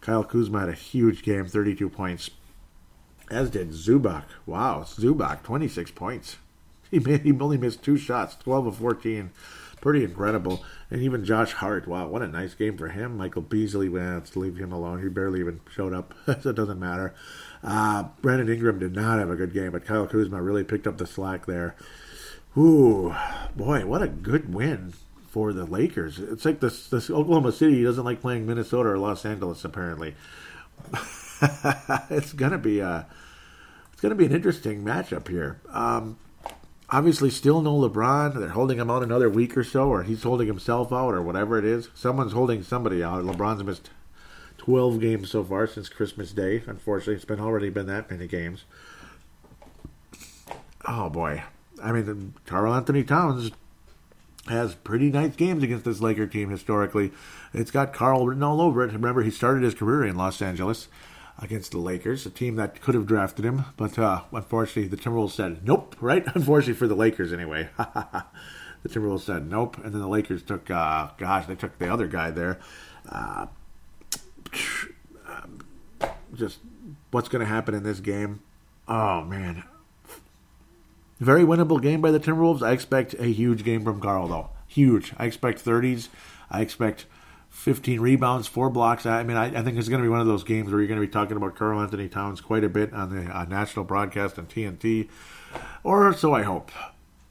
[0.00, 2.30] Kyle Kuzma had a huge game, 32 points.
[3.30, 4.24] As did Zubac.
[4.46, 6.36] Wow, Zubac, 26 points.
[6.90, 9.32] He, made, he only missed two shots, 12 of 14
[9.84, 10.64] pretty incredible.
[10.90, 13.18] And even Josh Hart, wow, what a nice game for him.
[13.18, 15.02] Michael Beasley, well, let's leave him alone.
[15.02, 17.14] He barely even showed up, so it doesn't matter.
[17.62, 20.96] Uh, Brandon Ingram did not have a good game, but Kyle Kuzma really picked up
[20.96, 21.76] the slack there.
[22.56, 23.14] Ooh,
[23.54, 24.94] boy, what a good win
[25.28, 26.18] for the Lakers.
[26.18, 30.14] It's like this, this Oklahoma City doesn't like playing Minnesota or Los Angeles, apparently.
[32.10, 33.06] it's gonna be a,
[33.92, 35.60] it's gonna be an interesting matchup here.
[35.70, 36.18] Um,
[36.90, 38.34] obviously still no LeBron.
[38.38, 41.58] They're holding him out another week or so, or he's holding himself out, or whatever
[41.58, 41.88] it is.
[41.94, 43.24] Someone's holding somebody out.
[43.24, 43.90] LeBron's missed
[44.58, 46.62] 12 games so far since Christmas Day.
[46.66, 48.64] Unfortunately, it's been already been that many games.
[50.86, 51.42] Oh boy,
[51.82, 53.50] I mean, Karl-Anthony Towns
[54.48, 57.10] has pretty nice games against this Laker team historically.
[57.54, 58.92] It's got Karl written all over it.
[58.92, 60.88] Remember, he started his career in Los Angeles
[61.38, 65.32] against the Lakers, a team that could have drafted him, but uh, unfortunately the Timberwolves
[65.32, 65.96] said nope.
[66.00, 66.24] Right?
[66.34, 67.68] Unfortunately for the Lakers, anyway.
[67.76, 72.06] the Timberwolves said nope, and then the Lakers took, uh, gosh, they took the other
[72.06, 72.58] guy there.
[73.08, 73.46] Uh,
[76.34, 76.58] just
[77.10, 78.40] what's going to happen in this game?
[78.86, 79.64] Oh man,
[81.20, 82.62] very winnable game by the Timberwolves.
[82.62, 84.50] I expect a huge game from Karl though.
[84.66, 85.12] Huge.
[85.16, 86.08] I expect 30s.
[86.50, 87.06] I expect
[87.54, 89.06] 15 rebounds, four blocks.
[89.06, 90.88] I mean, I, I think it's going to be one of those games where you're
[90.88, 94.38] going to be talking about Karl-Anthony Towns quite a bit on the uh, national broadcast
[94.38, 95.08] on TNT,
[95.84, 96.72] or so I hope.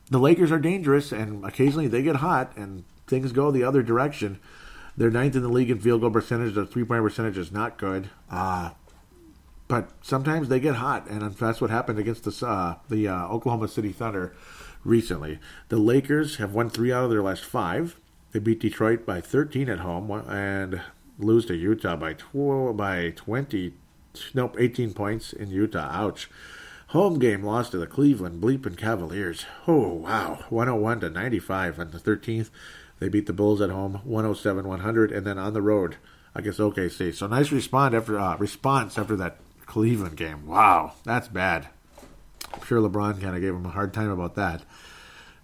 [0.09, 4.39] The Lakers are dangerous, and occasionally they get hot, and things go the other direction.
[4.95, 6.55] They're ninth in the league in field goal percentage.
[6.55, 8.09] Their three point percentage is not good.
[8.31, 8.71] Uh,
[9.67, 13.67] but sometimes they get hot, and that's what happened against the, uh, the uh, Oklahoma
[13.67, 14.33] City Thunder
[14.85, 15.39] recently.
[15.67, 17.99] The Lakers have won three out of their last five.
[18.33, 20.81] They beat Detroit by 13 at home and
[21.19, 23.73] lose to Utah by 12, by 20,
[24.33, 25.87] nope, 18 points in Utah.
[25.91, 26.29] Ouch.
[26.87, 29.45] Home game lost to the Cleveland Bleeping Cavaliers.
[29.67, 30.39] Oh, wow.
[30.49, 32.49] 101 to 95 on the 13th.
[32.99, 35.97] They beat the Bulls at home 107 100 and then on the road
[36.35, 37.13] I against OKC.
[37.13, 40.47] So nice response after uh, response after that Cleveland game.
[40.47, 41.67] Wow, that's bad.
[42.53, 44.63] I'm sure LeBron kind of gave him a hard time about that.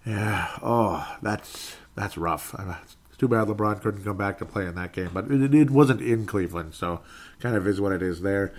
[0.06, 0.48] Yeah.
[0.62, 2.54] Oh, that's that's rough.
[2.82, 5.70] It's too bad LeBron couldn't come back to play in that game, but it, it
[5.70, 7.00] wasn't in Cleveland, so
[7.38, 8.52] kind of is what it is there.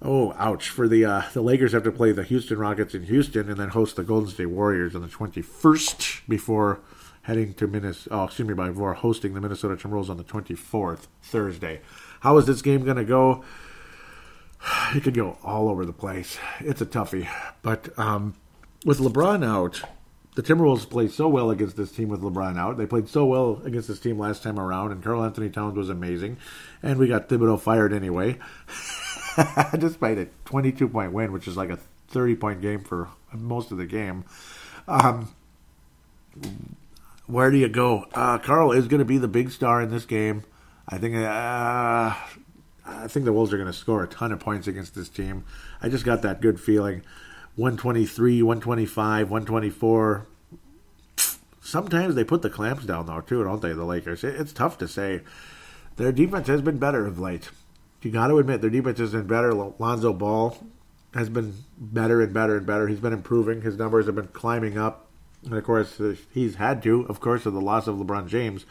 [0.00, 0.68] Oh, ouch!
[0.68, 3.70] For the uh, the Lakers have to play the Houston Rockets in Houston and then
[3.70, 6.80] host the Golden State Warriors on the 21st before
[7.22, 8.14] heading to Minnesota.
[8.14, 11.80] Oh, excuse me, before hosting the Minnesota Timberwolves on the 24th Thursday.
[12.20, 13.44] How is this game going to go?
[14.94, 16.38] It could go all over the place.
[16.60, 17.28] It's a toughie,
[17.62, 18.34] but um,
[18.84, 19.82] with LeBron out,
[20.38, 22.76] the Timberwolves played so well against this team with LeBron out.
[22.76, 26.36] They played so well against this team last time around, and Karl-Anthony Towns was amazing.
[26.80, 28.38] And we got Thibodeau fired anyway,
[29.80, 31.78] despite a 22 point win, which is like a
[32.10, 34.26] 30 point game for most of the game.
[34.86, 35.34] Um,
[37.26, 38.04] where do you go?
[38.14, 40.44] Uh, Karl is going to be the big star in this game.
[40.86, 41.16] I think.
[41.16, 42.14] Uh,
[42.86, 45.44] I think the Wolves are going to score a ton of points against this team.
[45.82, 47.02] I just got that good feeling.
[47.58, 50.26] 123, 125, 124.
[51.60, 54.22] Sometimes they put the clamps down, though, too, don't they, the Lakers?
[54.22, 55.22] It's tough to say.
[55.96, 57.50] Their defense has been better of late.
[58.00, 59.52] You got to admit, their defense has been better.
[59.52, 60.56] Lonzo Ball
[61.14, 62.86] has been better and better and better.
[62.86, 63.62] He's been improving.
[63.62, 65.08] His numbers have been climbing up.
[65.44, 68.66] And of course, uh, he's had to, of course, of the loss of LeBron James.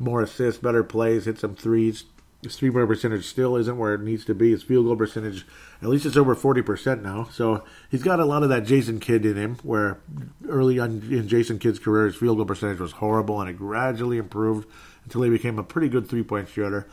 [0.00, 2.06] More assists, better plays, hit some threes,
[2.42, 4.50] his three point percentage still isn't where it needs to be.
[4.50, 5.46] His field goal percentage,
[5.80, 7.28] at least it's over 40% now.
[7.30, 10.00] So he's got a lot of that Jason Kidd in him, where
[10.48, 14.18] early on in Jason Kidd's career, his field goal percentage was horrible and it gradually
[14.18, 14.68] improved
[15.04, 16.86] until he became a pretty good three point shooter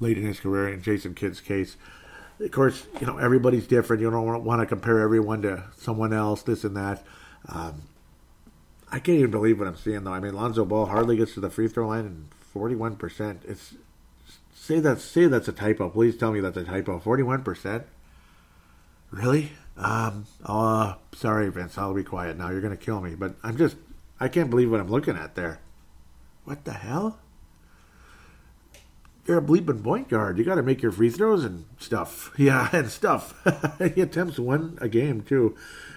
[0.00, 1.76] late in his career in Jason Kidd's case.
[2.40, 4.02] Of course, you know, everybody's different.
[4.02, 7.04] You don't want to compare everyone to someone else, this and that.
[7.48, 7.82] Um,
[8.90, 10.12] I can't even believe what I'm seeing, though.
[10.12, 13.44] I mean, Lonzo Ball hardly gets to the free throw line and 41%.
[13.44, 13.74] It's
[14.64, 14.98] Say that.
[14.98, 15.90] Say that's a typo.
[15.90, 16.98] Please tell me that's a typo.
[16.98, 17.84] Forty-one percent.
[19.10, 19.52] Really?
[19.76, 20.24] Um.
[20.42, 20.94] Uh.
[21.14, 21.76] Sorry, Vince.
[21.76, 22.48] I'll be quiet now.
[22.48, 23.14] You're gonna kill me.
[23.14, 23.76] But I'm just.
[24.18, 25.60] I can't believe what I'm looking at there.
[26.46, 27.18] What the hell?
[29.26, 30.38] You're a bleeping point guard.
[30.38, 32.32] You got to make your free throws and stuff.
[32.38, 33.34] Yeah, and stuff.
[33.94, 35.56] he attempts one a game too.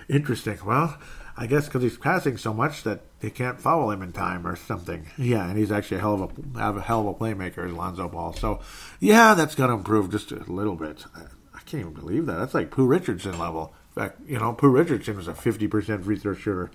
[0.09, 0.59] Interesting.
[0.65, 0.97] Well,
[1.37, 4.55] I guess because he's passing so much that they can't foul him in time or
[4.55, 5.07] something.
[5.17, 8.07] Yeah, and he's actually a hell of a have a hell of a playmaker, Lonzo
[8.07, 8.33] Ball.
[8.33, 8.59] So,
[8.99, 11.05] yeah, that's gonna improve just a little bit.
[11.15, 12.35] I can't even believe that.
[12.35, 13.73] That's like Pooh Richardson level.
[13.95, 16.71] In fact, you know, Pooh Richardson was a fifty percent free throw shooter.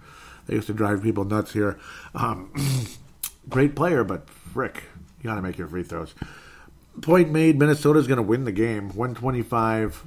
[0.47, 1.79] They used to drive people nuts here.
[2.15, 2.53] Um,
[3.49, 4.85] great player, but frick,
[5.21, 6.15] you got to make your free throws.
[7.01, 7.59] Point made.
[7.59, 10.03] Minnesota's going to win the game, one twenty five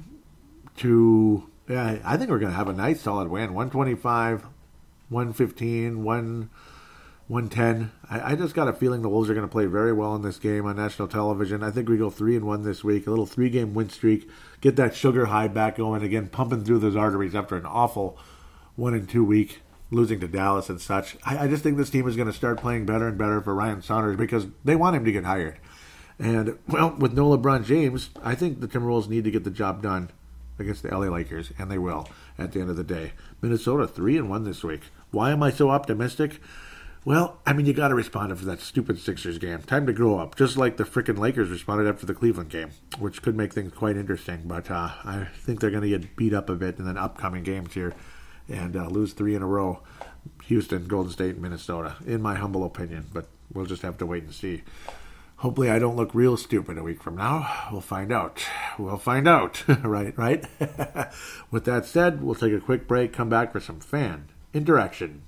[0.76, 3.54] to yeah, I think we're going to have a nice solid win.
[3.54, 4.46] 125,
[5.08, 6.50] 115, 1,
[7.28, 7.92] 110.
[8.10, 10.22] I, I just got a feeling the Wolves are going to play very well in
[10.22, 11.62] this game on national television.
[11.62, 14.28] I think we go 3 and 1 this week, a little three game win streak,
[14.60, 18.18] get that sugar high back going again, pumping through those arteries after an awful
[18.76, 21.16] 1 and 2 week losing to Dallas and such.
[21.24, 23.54] I, I just think this team is going to start playing better and better for
[23.54, 25.58] Ryan Saunders because they want him to get hired.
[26.18, 29.82] And, well, with no LeBron James, I think the Timberwolves need to get the job
[29.82, 30.10] done
[30.58, 33.12] against the LA Lakers, and they will at the end of the day.
[33.42, 34.82] Minnesota three and one this week.
[35.16, 36.42] Why am I so optimistic?
[37.06, 39.62] Well, I mean, you got to respond after that stupid Sixers game.
[39.62, 43.22] Time to grow up, just like the freaking Lakers responded after the Cleveland game, which
[43.22, 44.42] could make things quite interesting.
[44.44, 47.44] But uh, I think they're going to get beat up a bit in the upcoming
[47.44, 47.94] games here
[48.46, 49.80] and uh, lose three in a row.
[50.48, 53.06] Houston, Golden State, Minnesota, in my humble opinion.
[53.10, 54.64] But we'll just have to wait and see.
[55.36, 57.68] Hopefully, I don't look real stupid a week from now.
[57.72, 58.44] We'll find out.
[58.78, 59.66] We'll find out.
[59.82, 60.44] right, right?
[61.50, 65.25] With that said, we'll take a quick break, come back for some fan interaction.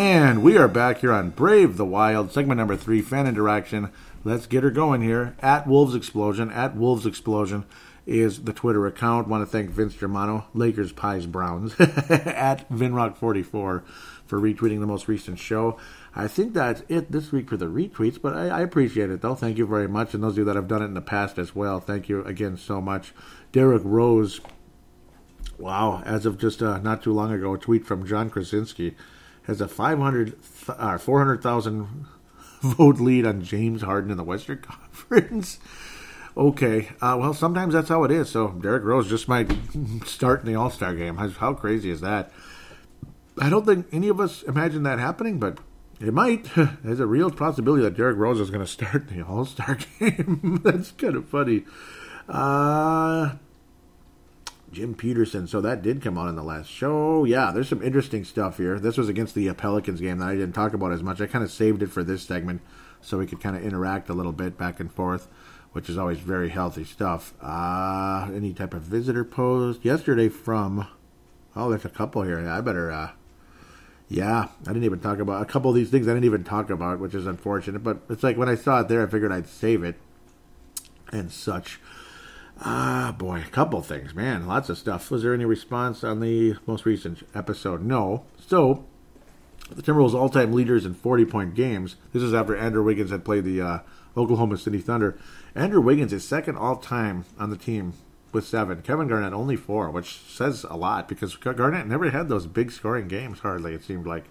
[0.00, 3.90] And we are back here on Brave the Wild, segment number three, fan interaction.
[4.22, 5.34] Let's get her going here.
[5.40, 7.64] At Wolves Explosion, at Wolves Explosion
[8.06, 9.26] is the Twitter account.
[9.26, 13.82] Want to thank Vince Germano, Lakers Pies Browns, at Vinrock44 for
[14.30, 15.76] retweeting the most recent show.
[16.14, 19.34] I think that's it this week for the retweets, but I, I, appreciate it though.
[19.34, 20.14] Thank you very much.
[20.14, 22.22] And those of you that have done it in the past as well, thank you
[22.22, 23.12] again so much.
[23.50, 24.40] Derrick Rose,
[25.58, 28.94] wow, as of just uh, not too long ago, a tweet from Jon Krawczynski
[29.48, 30.38] has a 500
[30.68, 32.06] uh, 400,000
[32.60, 35.58] vote lead on James Harden in the Western Conference.
[36.36, 38.28] okay, uh, well, sometimes that's how it is.
[38.30, 39.50] So Derrick Rose just might
[40.04, 41.16] start in the All Star game.
[41.16, 42.30] How, crazy is that?
[43.40, 45.58] I don't think any of us imagine that happening, but
[46.00, 46.48] it might.
[46.84, 50.60] There's a real possibility that Derrick Rose is going to start the All Star game.
[50.62, 51.64] that's kind of funny.
[52.28, 53.36] Uh,
[54.72, 55.46] Jim Petersen.
[55.46, 57.24] So that did come out in the last show.
[57.24, 58.78] Yeah, there's some interesting stuff here.
[58.78, 61.20] This was against the uh, Pelicans game that I didn't talk about as much.
[61.20, 62.60] I kind of saved it for this segment
[63.00, 65.28] so we could kind of interact a little bit back and forth,
[65.72, 67.34] which is always very healthy stuff.
[67.42, 70.86] Uh, any type of visitor post yesterday from.
[71.56, 72.46] Oh, there's a couple here.
[72.48, 72.90] I better.
[72.90, 73.10] Uh,
[74.08, 76.08] Yeah, I didn't even talk about a couple of these things.
[76.08, 77.82] I didn't even talk about, which is unfortunate.
[77.84, 79.96] But it's like when I saw it there, I figured I'd save it
[81.12, 81.78] and such.
[82.60, 85.10] Ah, boy, a couple things, man, lots of stuff.
[85.10, 87.84] Was there any response on the most recent episode?
[87.84, 88.24] No.
[88.44, 88.84] So,
[89.70, 91.96] the Timberwolves all-time leaders in 40-point games.
[92.12, 93.78] This is after Andrew Wiggins had played the uh,
[94.16, 95.16] Oklahoma City Thunder.
[95.54, 97.92] Andrew Wiggins is second all-time on the team
[98.32, 98.82] with seven.
[98.82, 103.06] Kevin Garnett only four, which says a lot because Garnett never had those big scoring
[103.06, 103.40] games.
[103.40, 104.24] Hardly, it seemed like.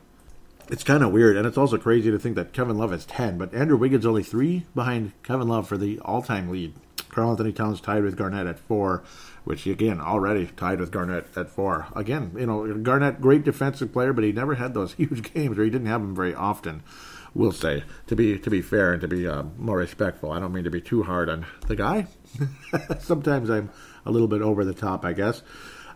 [0.69, 3.38] It's kind of weird, and it's also crazy to think that Kevin Love is ten,
[3.38, 6.73] but Andrew Wiggins only three behind Kevin Love for the all-time lead.
[7.09, 9.03] Karl-Anthony Towns tied with Garnett at four,
[9.43, 11.87] which again already tied with Garnett at four.
[11.95, 15.63] Again, you know Garnett, great defensive player, but he never had those huge games, or
[15.63, 16.83] he didn't have them very often.
[17.33, 20.31] We'll say to be to be fair and to be uh, more respectful.
[20.31, 22.07] I don't mean to be too hard on the guy.
[22.99, 23.69] Sometimes I'm
[24.05, 25.43] a little bit over the top, I guess.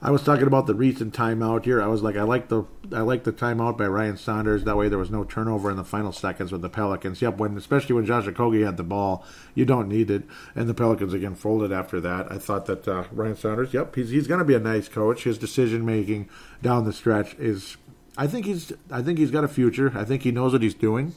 [0.03, 1.79] I was talking about the recent timeout here.
[1.79, 4.63] I was like, I like the I like the timeout by Ryan Saunders.
[4.63, 7.21] That way, there was no turnover in the final seconds with the Pelicans.
[7.21, 9.23] Yep, when especially when Josh Okogie had the ball,
[9.53, 10.23] you don't need it.
[10.55, 12.31] And the Pelicans again folded after that.
[12.31, 15.23] I thought that uh, Ryan Saunders, yep, he's he's going to be a nice coach.
[15.23, 16.29] His decision making
[16.63, 17.77] down the stretch is,
[18.17, 19.91] I think he's I think he's got a future.
[19.95, 21.13] I think he knows what he's doing.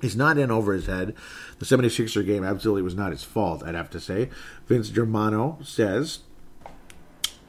[0.00, 1.14] He's not in over his head.
[1.60, 4.30] The 76er game absolutely was not his fault, I'd have to say.
[4.66, 6.18] Vince Germano says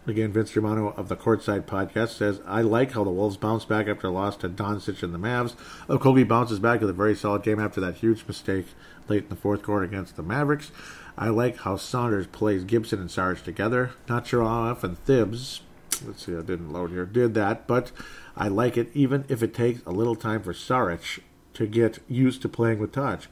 [0.05, 3.87] Again, Vince Germano of the Courtside Podcast says, I like how the Wolves bounce back
[3.87, 5.55] after a loss to Doncic and the Mavs.
[5.87, 8.65] Oh, Okogie bounces back with a very solid game after that huge mistake
[9.07, 10.71] late in the fourth quarter against the Mavericks.
[11.17, 13.91] I like how Saunders plays Gibson and Sarge together.
[14.09, 15.61] Not sure how often Thibs,
[16.05, 17.93] let's see, I didn't load here, did that, but
[18.35, 21.21] I like it even if it takes a little time for Saric
[21.53, 23.27] to get used to playing with Taj.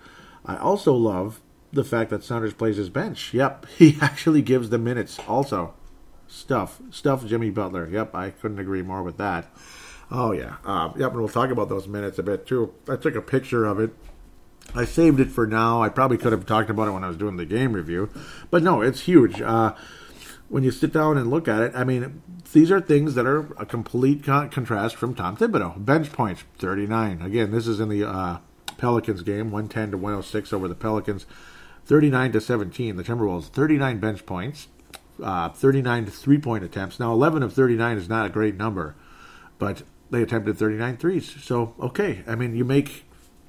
[0.46, 1.42] I also love
[1.74, 3.34] the fact that Saunders plays his bench.
[3.34, 5.74] Yep, he actually gives the minutes also
[6.32, 6.82] stuff.
[6.90, 7.88] Stuff Jimmy Butler.
[7.88, 9.48] Yep, I couldn't agree more with that.
[10.10, 10.58] Oh, yeah.
[10.66, 12.74] Uh, yep, and we'll talk about those minutes a bit, too.
[12.90, 13.92] I took a picture of it.
[14.76, 15.82] I saved it for now.
[15.82, 18.10] I probably could have talked about it when I was doing the game review.
[18.50, 19.42] But no, it's huge.
[19.42, 19.74] Uh,
[20.50, 22.22] when you sit down and look at it, I mean,
[22.52, 25.84] these are things that are a complete con- contrast from Tom Thibodeau.
[25.84, 27.22] Bench points, 39.
[27.22, 28.38] Again, this is in the uh,
[28.78, 31.26] Pelicans game, 110 to 106 over the Pelicans.
[31.86, 32.96] 39 to 17.
[32.98, 34.68] The Timberwolves, 39 bench points
[35.22, 37.00] uh, 39 three point attempts.
[37.00, 38.96] Now, 11 of 39 is not a great number,
[39.58, 41.36] but they attempted 39 threes.
[41.42, 42.24] So, okay.
[42.28, 43.06] I mean, you make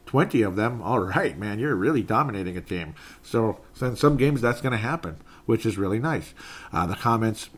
[0.06, 0.82] 20 of them.
[0.82, 2.94] All right, man, you're really dominating a team.
[3.22, 5.16] So, in some games, that's going to happen,
[5.46, 6.34] which is really nice.
[6.72, 7.50] Uh, the comments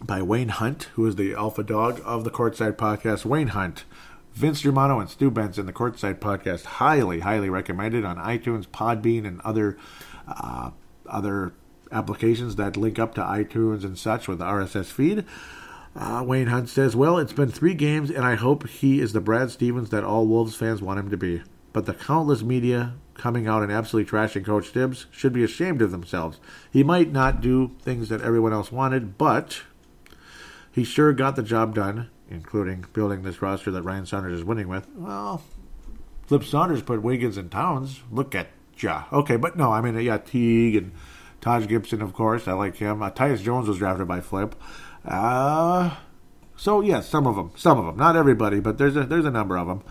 [0.00, 3.24] by Wayne Hunt, who is the alpha dog of the Courtside Podcast.
[3.24, 3.84] Wayne Hunt.
[4.34, 9.40] Vince Germano and Stu Benson, the Courtside Podcast, highly, highly recommended on iTunes, Podbean, and
[9.40, 9.76] other
[10.28, 10.70] uh,
[11.06, 11.54] other
[11.92, 15.24] applications that link up to iTunes and such with the RSS feed.
[15.96, 19.20] Uh, Wayne Hunt says, Well, it's been three games, and I hope he is the
[19.20, 21.42] Brad Stevens that all Wolves fans want him to be.
[21.72, 25.90] But the countless media coming out and absolutely trashing Coach Thibs should be ashamed of
[25.90, 26.38] themselves.
[26.70, 29.62] He might not do things that everyone else wanted, but
[30.70, 34.68] he sure got the job done, including building this roster that Ryan Saunders is winning
[34.68, 34.88] with.
[34.94, 35.42] Well,
[36.26, 38.00] Flip Saunders put Wiggins and Towns.
[38.10, 39.04] Look at ja.
[39.12, 40.92] Okay, but no, I mean, yeah, Teague and
[41.40, 43.02] Taj Gibson, of course, I like him.
[43.02, 44.54] Uh, Tyus Jones was drafted by Flip.
[45.04, 45.96] Uh,
[46.56, 49.24] so yes, yeah, some of them, some of them, not everybody, but there's a there's
[49.24, 49.82] a number of them.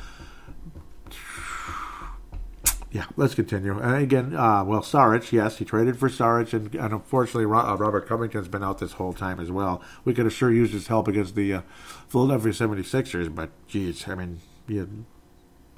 [2.92, 3.78] Yeah, let's continue.
[3.78, 8.08] And again, uh, well, Saric, yes, he traded for Saric, and, and unfortunately, uh, Robert
[8.08, 9.82] Covington's been out this whole time as well.
[10.06, 11.62] We could have sure used his help against the uh,
[12.08, 15.06] Philadelphia 76ers, but geez, I mean, you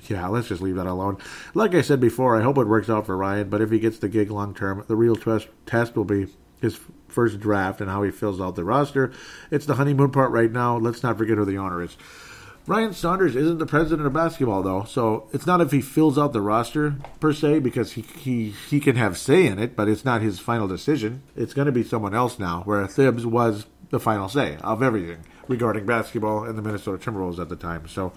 [0.08, 1.18] yeah, let's just leave that alone.
[1.54, 4.00] Like I said before, I hope it works out for Ryan, but if he gets
[4.00, 6.28] the gig long term, the real test, test will be
[6.62, 9.12] his first draft and how he fills out the roster.
[9.52, 10.78] It's the honeymoon part right now.
[10.78, 11.97] Let's not forget who the owner is.
[12.68, 16.34] Ryan Saunders isn't the president of basketball, though, so it's not if he fills out
[16.34, 20.06] the roster per se, because he he, he can have say in it, but it's
[20.06, 21.24] not his final decision.
[21.36, 25.24] It's going to be someone else now, where Thibs was the final say of everything
[25.48, 27.88] regarding basketball and the Minnesota Timberwolves at the time.
[27.88, 28.14] So,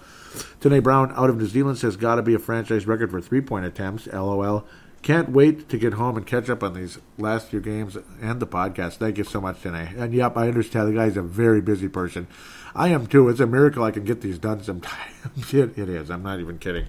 [0.61, 3.65] Tanae Brown out of New Zealand says, "Got to be a franchise record for three-point
[3.65, 4.65] attempts." LOL.
[5.01, 8.47] Can't wait to get home and catch up on these last few games and the
[8.47, 8.93] podcast.
[8.93, 9.99] Thank you so much, Tanae.
[9.99, 12.27] And yep, I understand the guy's a very busy person.
[12.73, 13.27] I am too.
[13.27, 15.13] It's a miracle I can get these done sometimes.
[15.53, 16.09] it, it is.
[16.09, 16.85] I'm not even kidding.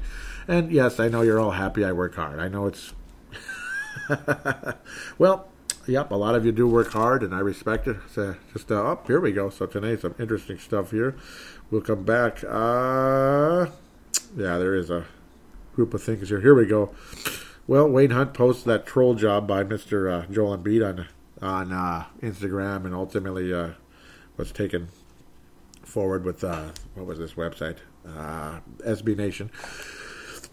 [0.46, 2.38] And yes, I know you're all happy I work hard.
[2.38, 2.92] I know it's.
[5.18, 5.48] well,
[5.86, 7.96] yep, a lot of you do work hard, and I respect it.
[8.10, 9.50] So just uh, up oh, here we go.
[9.50, 11.16] So tonight some interesting stuff here.
[11.70, 12.42] We'll come back.
[12.44, 13.66] Uh,
[14.36, 15.06] yeah, there is a
[15.74, 16.40] group of things here.
[16.40, 16.94] Here we go.
[17.66, 21.06] Well, Wayne Hunt posts that troll job by Mister uh, Joel Embiid on
[21.40, 23.70] on uh, Instagram, and ultimately uh,
[24.36, 24.88] was taken
[25.82, 27.78] forward with uh, what was this website?
[28.06, 29.50] Uh, SB Nation.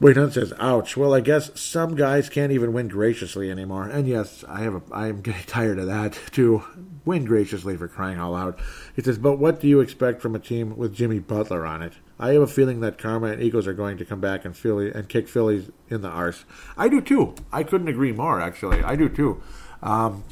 [0.01, 3.87] Wayne Hunt says, "Ouch." Well, I guess some guys can't even win graciously anymore.
[3.87, 4.73] And yes, I have.
[4.73, 6.63] A, I am getting tired of that too.
[7.05, 8.65] Win graciously for crying all out loud.
[8.95, 11.93] He says, "But what do you expect from a team with Jimmy Butler on it?"
[12.19, 14.91] I have a feeling that Karma and Eagles are going to come back and Philly
[14.91, 16.45] and kick Phillies in the arse.
[16.75, 17.35] I do too.
[17.53, 18.41] I couldn't agree more.
[18.41, 19.43] Actually, I do too.
[19.83, 20.23] Um,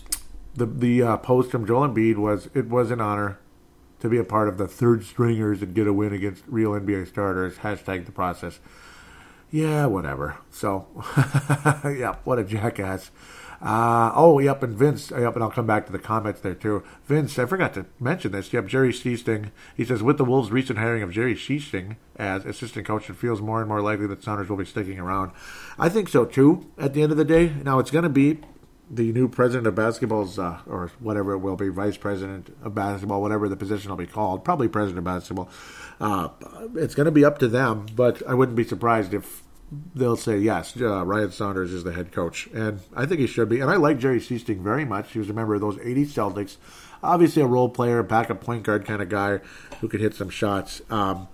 [0.55, 3.37] the the uh, post from Joel Embiid was it was an honor
[3.99, 7.07] to be a part of the third stringers and get a win against real NBA
[7.07, 7.57] starters.
[7.57, 8.59] Hashtag the process
[9.51, 10.37] yeah, whatever.
[10.51, 10.87] So,
[11.83, 13.11] yeah, what a jackass.
[13.61, 16.81] Uh, oh, yep, and Vince, yep, and I'll come back to the comments there too.
[17.05, 18.53] Vince, I forgot to mention this.
[18.53, 19.51] Yep, Jerry Sichting.
[19.75, 23.41] He says, with the Wolves' recent hiring of Jerry Sichting as assistant coach, it feels
[23.41, 25.31] more and more likely that Saunders will be sticking around.
[25.77, 26.71] I think so too.
[26.77, 28.39] At the end of the day, now it's going to be
[28.89, 33.21] the new president of basketball's, uh, or whatever it will be, vice president of basketball,
[33.21, 35.49] whatever the position will be called, probably president of basketball.
[36.01, 36.29] Uh,
[36.75, 39.43] it's going to be up to them, but I wouldn't be surprised if
[39.93, 40.75] they'll say yes.
[40.79, 43.59] Uh, Ryan Saunders is the head coach, and I think he should be.
[43.59, 45.11] And I like Jerry Sichting very much.
[45.11, 46.57] He was a member of those '80s Celtics,
[47.03, 49.39] obviously a role player, backup point guard kind of guy
[49.81, 50.81] who could hit some shots.
[50.89, 51.27] Um,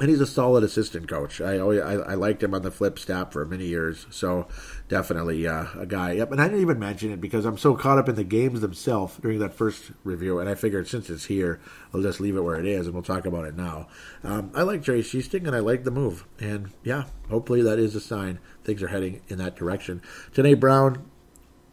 [0.00, 1.42] and he's a solid assistant coach.
[1.42, 4.48] I, I, I liked him on the flip staff for many years, so
[4.88, 6.12] definitely uh, a guy.
[6.12, 8.62] Yep, and I didn't even mention it because I'm so caught up in the games
[8.62, 11.60] themselves during that first review, and I figured since it's here,
[11.92, 13.88] I'll just leave it where it is, and we'll talk about it now.
[14.24, 17.94] Um, I like Jerry Sichting, and I like the move, and yeah, hopefully that is
[17.94, 20.00] a sign things are heading in that direction.
[20.32, 21.10] Tanae Brown,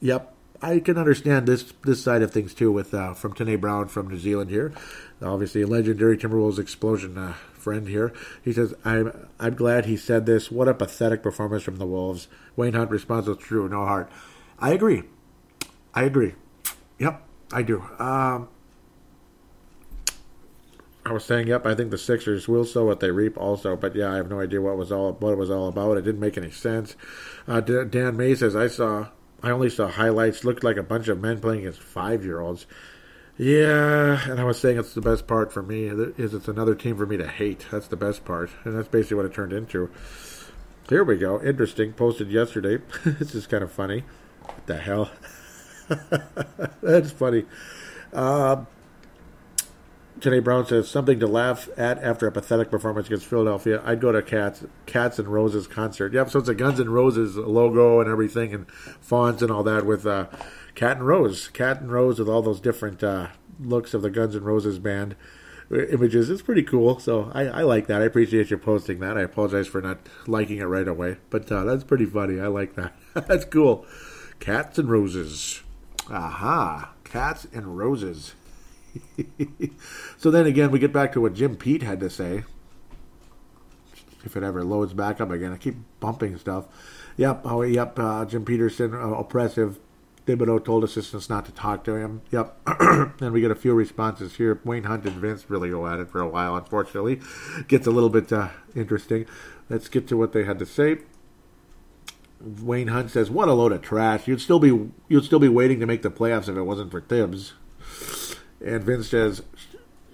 [0.02, 3.88] yep, I can understand this this side of things too with uh, from Tanae Brown
[3.88, 4.74] from New Zealand here.
[5.22, 7.34] Obviously, legendary Timberwolves explosion uh,
[7.68, 8.14] friend here.
[8.42, 10.50] He says, "I'm I'm glad he said this.
[10.50, 14.10] What a pathetic performance from the Wolves." Wayne Hunt responds with true, no heart.
[14.58, 15.04] I agree.
[15.94, 16.36] I agree.
[16.98, 17.82] Yep, I do.
[18.00, 18.48] Um,
[21.06, 23.76] I was saying, yep, I think the Sixers will sow what they reap, also.
[23.76, 25.98] But yeah, I have no idea what was all what it was all about.
[25.98, 26.96] It didn't make any sense.
[27.50, 29.10] Uh, Dan May says, I saw,
[29.44, 30.46] I only saw highlights.
[30.46, 32.66] Looked like a bunch of men playing against five year olds.
[33.38, 36.98] Yeah, and I was saying it's the best part for me is it's another team
[36.98, 37.68] for me to hate.
[37.70, 39.92] That's the best part, and that's basically what it turned into.
[40.90, 41.42] Here we go.
[41.42, 41.94] Interesting.
[41.94, 42.82] Posted yesterday.
[43.06, 44.06] this is kind of funny.
[44.42, 45.12] What the hell?
[46.82, 47.46] that's funny.
[48.12, 48.64] Uh,
[50.20, 53.84] Tanae Brown says something to laugh at after a pathetic performance against Philadelphia.
[53.86, 56.14] I'd go to Cats, Cats and Roses concert.
[56.14, 59.86] Yep, so it's a Guns and Roses logo and everything, and fonts and all that
[59.86, 60.08] with.
[60.08, 60.26] Uh,
[60.78, 64.36] Cat and Rose, Cat and Rose with all those different uh, looks of the Guns
[64.36, 65.16] N' Roses band
[65.72, 66.30] images.
[66.30, 67.00] It's pretty cool.
[67.00, 68.04] So I, I, like that.
[68.04, 69.18] I appreciate you posting that.
[69.18, 69.98] I apologize for not
[70.28, 72.40] liking it right away, but uh, that's pretty funny.
[72.40, 72.96] I like that.
[73.28, 73.88] that's cool.
[74.40, 75.64] Cats and Roses.
[76.12, 76.94] Aha.
[77.04, 78.36] Cats and Roses.
[80.18, 82.44] so then again, we get back to what Jim Pete had to say.
[84.24, 86.66] If it ever loads back up again, I keep bumping stuff.
[87.18, 87.42] Yep.
[87.46, 87.98] Oh, yep.
[87.98, 89.80] Uh, Jim Petersen, uh, oppressive
[90.28, 92.22] Thibodeau told assistants not to talk to him.
[92.32, 92.60] Yep.
[93.22, 94.60] and we get a few responses here.
[94.66, 97.22] Wayne Hunt and Vince really go at it for a while, unfortunately.
[97.70, 99.26] Gets a little bit uh, interesting.
[99.70, 100.98] Let's get to what they had to say.
[102.42, 104.28] Wayne Hunt says, "What a load of trash!
[104.28, 107.02] You'd still be you'd still be waiting to make the playoffs if it wasn't for
[107.02, 107.54] Thibs."
[108.64, 109.42] And Vince says,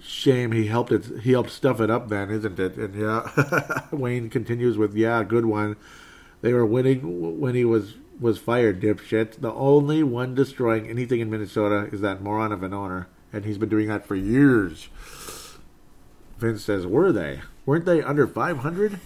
[0.02, 1.04] "Shame he helped it.
[1.24, 5.46] He helped stuff it up then, isn't it?" And yeah, Wayne continues with, "Yeah, good
[5.46, 5.76] one.
[6.42, 9.42] They were winning when he was was fired, dipshit.
[9.42, 13.58] The only one destroying anything in Minnesota is that moron of an owner, and he's
[13.58, 14.88] been doing that for years.
[16.38, 17.42] Vince says, Were they?
[17.66, 19.00] Weren't they under 500?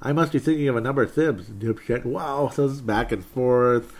[0.00, 2.04] I must be thinking of a number of Thibs, dipshit.
[2.04, 3.92] Wow, so this is back and forth.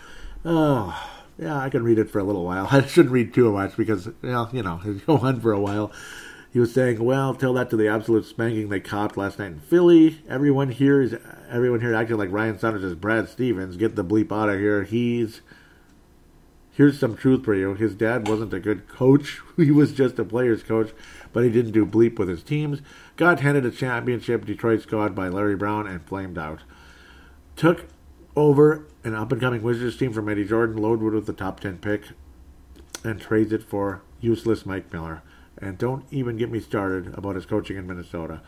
[0.45, 0.97] Oh,
[1.37, 2.69] yeah, I can read it for a little while.
[2.71, 5.91] I shouldn't read too much because, well, you know, it's go on for a while.
[6.55, 9.59] He was saying, "Well, tell that to the absolute spanking they copped last night in
[9.59, 10.21] Philly.
[10.29, 11.13] Everyone here is
[11.49, 13.75] everyone here acting like Ryan Saunders is Brad Stevens.
[13.75, 14.83] Get the bleep out of here.
[14.83, 15.41] He's
[16.71, 17.73] here's some truth for you.
[17.73, 19.41] His dad wasn't a good coach.
[19.57, 20.93] He was just a player's coach,
[21.33, 22.81] but he didn't do bleep with his teams.
[23.17, 26.61] Got handed a championship Detroit squad by Larry Brown and flamed out.
[27.57, 27.87] Took
[28.33, 31.79] over an up and coming Wizards team from Eddie Jordan, Loadwood with the top 10
[31.79, 32.11] pick,
[33.03, 35.21] and trades it for useless Mike Miller.
[35.57, 38.41] And don't even get me started about his coaching in Minnesota.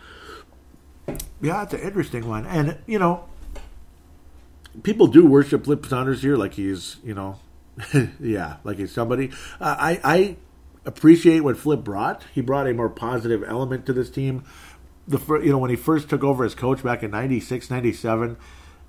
[1.41, 2.45] Yeah, it's an interesting one.
[2.45, 3.26] And, you know,
[4.84, 7.39] people do worship Flip Saunders here like he's, you know,
[8.20, 9.32] yeah, like he's somebody.
[9.60, 10.38] Uh, I, I
[10.86, 12.24] appreciate what Flip brought.
[12.34, 14.43] He brought a more positive element to this team.
[15.08, 18.36] The you know when he first took over as coach back in 96, 97,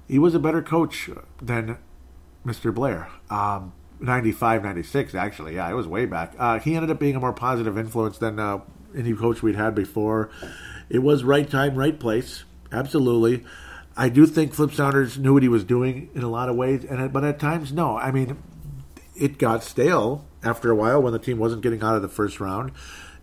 [0.09, 1.11] he was a better coach
[1.41, 1.79] than
[2.45, 2.75] Mr.
[2.75, 3.09] Blair.
[3.31, 5.57] Um, 95, 96, actually.
[5.57, 6.35] Yeah, it was way back.
[6.39, 8.61] Uh, he ended up being a more positive influence than uh,
[8.97, 10.31] any coach we'd had before.
[10.89, 12.45] It was right time, right place.
[12.73, 13.45] Absolutely.
[13.97, 16.85] I do think Flip Saunders knew what he was doing in a lot of ways,
[16.85, 17.97] and but at times, no.
[17.97, 18.41] I mean,
[19.17, 22.39] it got stale after a while when the team wasn't getting out of the first
[22.39, 22.71] round.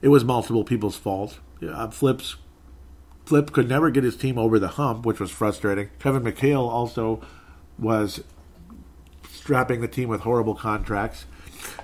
[0.02, 1.40] It was multiple people's fault.
[1.66, 2.36] Uh, Flip's
[3.26, 5.90] Flip could never get his team over the hump, which was frustrating.
[5.98, 7.22] Kevin McHale also
[7.80, 8.24] was
[9.46, 11.28] strapping the team with horrible contracts.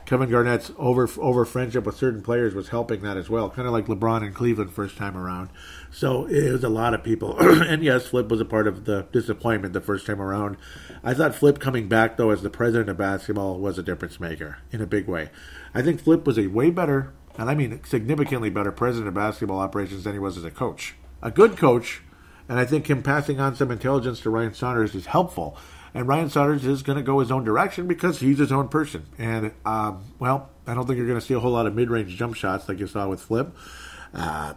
[0.08, 3.72] Kevin Garnett's over over friendship with certain players was helping that as well, kind of
[3.72, 5.50] like LeBron in Cleveland first time around.
[5.92, 9.06] So it was a lot of people, and yes, Flip was a part of the
[9.12, 10.58] disappointment the first time around.
[11.04, 14.58] I thought Flip coming back though as the president of basketball was a difference maker
[14.72, 15.30] in a big way.
[15.76, 19.60] I think Flip was a way better, and I mean significantly better president of basketball
[19.60, 20.96] operations than he was as a coach.
[21.22, 22.02] A good coach,
[22.50, 25.56] and I think him passing on some intelligence to Ryan Saunders is helpful
[25.94, 29.06] and Ryan Saunders is going to go his own direction because he's his own person.
[29.18, 31.90] And, um, well, I don't think you're going to see a whole lot of mid
[31.90, 33.56] range jump shots like you saw with Flip.
[34.14, 34.54] Uh,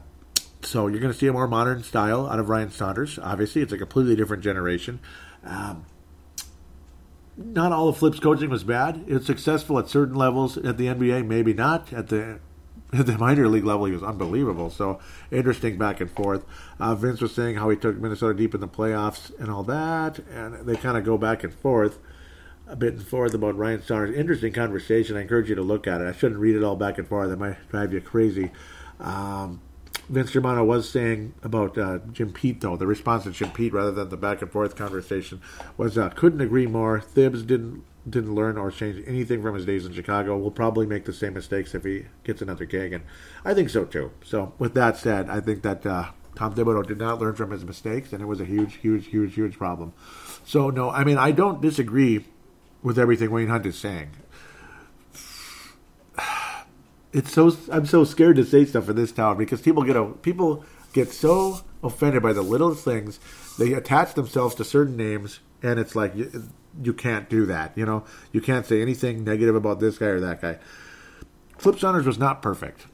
[0.63, 3.19] so you're going to see a more modern style out of Ryan Saunders.
[3.19, 5.01] Obviously, it's a completely different generation.
[5.45, 5.87] Um,
[7.37, 9.05] not all of Flip's coaching was bad.
[9.09, 12.39] It's successful at certain levels at the NBA, maybe not at the
[12.93, 14.71] the minor league level, he was unbelievable.
[14.71, 16.45] So interesting back and forth.
[16.79, 20.21] Uh, Vince was saying how he took Minnesota deep in the playoffs and all that,
[20.31, 21.99] and they kind of go back and forth
[22.67, 24.17] a bit and forth about Ryan Saunders.
[24.17, 25.17] Interesting conversation.
[25.17, 26.07] I encourage you to look at it.
[26.07, 27.31] I shouldn't read it all back and forth.
[27.31, 28.51] It might drive you crazy.
[29.01, 29.61] Um,
[30.09, 33.91] Vince Germano was saying about uh, Jim Pete, though, the response to Jim Pete rather
[33.91, 35.41] than the back and forth conversation
[35.77, 37.01] was uh, couldn't agree more.
[37.01, 40.37] Thibs didn't didn't learn or change anything from his days in Chicago.
[40.37, 43.05] Will probably make the same mistakes if he gets another gig, and
[43.45, 44.13] I think so too.
[44.23, 47.65] So, with that said, I think that uh, Tom Thibodeau did not learn from his
[47.65, 49.93] mistakes, and it was a huge, huge, huge, huge problem.
[50.45, 52.27] So, no, I mean, I don't disagree
[52.83, 54.11] with everything Wayne Hunt is saying.
[57.13, 60.05] It's so I'm so scared to say stuff in this town because people get a,
[60.05, 63.21] people get so offended by the littlest things.
[63.57, 66.13] They attach themselves to certain names, and it's like
[66.83, 67.73] you can't do that.
[67.77, 70.59] You know, you can't say anything negative about this guy or that guy.
[71.59, 72.87] Flip Saunders was not perfect.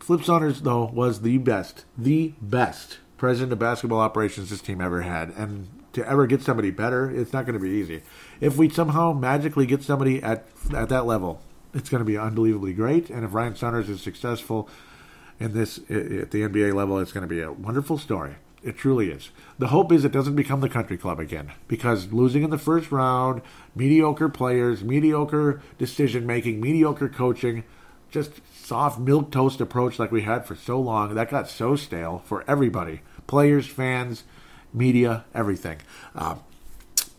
[0.00, 5.02] Flip Saunders, though, was the best, the best president of basketball operations this team ever
[5.02, 5.30] had.
[5.30, 8.02] And to ever get somebody better, it's not going to be easy.
[8.40, 11.40] If we somehow magically get somebody at at that level,
[11.74, 13.10] it's going to be unbelievably great.
[13.10, 14.68] And if Ryan Saunders is successful
[15.40, 18.36] in this at the NBA level, it's going to be a wonderful story.
[18.66, 19.30] It truly is.
[19.60, 22.90] The hope is it doesn't become the country club again because losing in the first
[22.90, 23.40] round,
[23.76, 27.62] mediocre players, mediocre decision making, mediocre coaching,
[28.10, 31.14] just soft milk toast approach like we had for so long.
[31.14, 34.24] That got so stale for everybody players, fans,
[34.72, 35.78] media, everything.
[36.16, 36.34] Uh,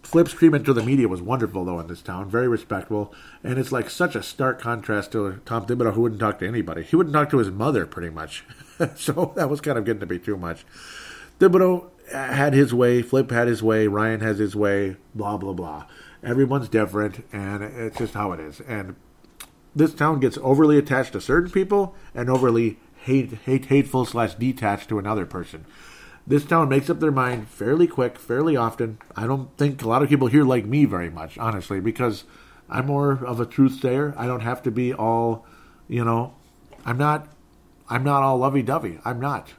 [0.04, 2.30] Flip's treatment to the media was wonderful, though, in this town.
[2.30, 3.14] Very respectful.
[3.42, 6.84] And it's like such a stark contrast to Tom Thibodeau, who wouldn't talk to anybody.
[6.84, 8.44] He wouldn't talk to his mother, pretty much.
[8.96, 10.66] so that was kind of getting to be too much.
[11.40, 15.86] Thibodeau had his way, Flip had his way, Ryan has his way, blah, blah, blah.
[16.24, 18.62] Everyone's different, and it's just how it is.
[18.62, 18.96] And
[19.76, 24.90] this town gets overly attached to certain people and overly hate, hate hateful slash detached
[24.90, 25.66] to another person.
[26.26, 28.98] This town makes up their mind fairly quick, fairly often.
[29.16, 32.26] I don't think a lot of people here like me very much, honestly, because
[32.70, 34.14] I'm more of a truth sayer.
[34.18, 35.46] I don't have to be all,
[35.88, 36.34] you know,
[36.86, 37.28] I'm not,
[37.90, 39.00] I'm not all lovey dovey.
[39.06, 39.54] I'm not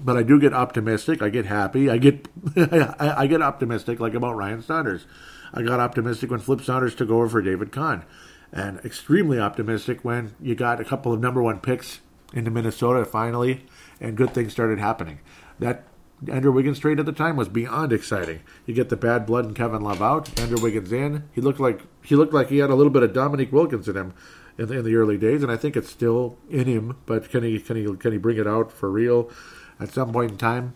[0.00, 1.22] but I do get optimistic.
[1.22, 1.90] I get happy.
[1.90, 5.06] I get I, I, get optimistic, like about Ryan Saunders.
[5.52, 8.04] I got optimistic when Flip Saunders took over for David Kahn,
[8.52, 12.00] and extremely optimistic when you got a couple of number one picks
[12.32, 13.64] into Minnesota finally,
[14.00, 15.20] and good things started happening.
[15.58, 15.84] That
[16.30, 18.40] Andrew Wiggins trade at the time was beyond exciting.
[18.64, 21.28] You get the bad blood and Kevin Love out, Andrew Wiggins in.
[21.32, 23.96] He looked like he looked like he had a little bit of Dominique Wilkins in
[23.96, 24.14] him
[24.58, 26.96] in the, in the early days, and I think it's still in him.
[27.06, 29.30] But can he can he can he bring it out for real?
[29.78, 30.74] At some point in time.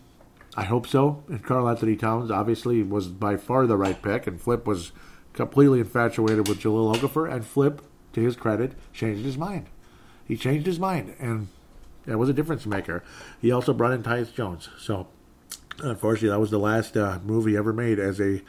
[0.57, 1.22] I hope so.
[1.28, 4.92] And Karl-Anthony Towns obviously was by far the right pick, and Flip was
[5.32, 7.80] completely infatuated with Jahlil Okafor, and Flip,
[8.12, 9.66] to his credit, changed his mind.
[10.26, 11.48] He changed his mind, and
[12.07, 13.03] that was a difference maker.
[13.40, 14.68] He also brought in Tyus Jones.
[14.78, 15.07] So,
[15.78, 18.42] unfortunately, that was the last uh, move he ever made as a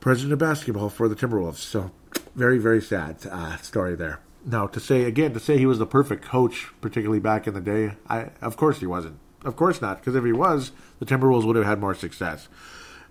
[0.00, 1.56] president of basketball for the Timberwolves.
[1.56, 1.90] So,
[2.34, 4.20] very, very sad uh, story there.
[4.44, 7.60] Now, to say again, to say he was the perfect coach, particularly back in the
[7.60, 9.18] day, I of course he wasn't.
[9.44, 12.48] Of course not, because if he was, the Timberwolves would have had more success.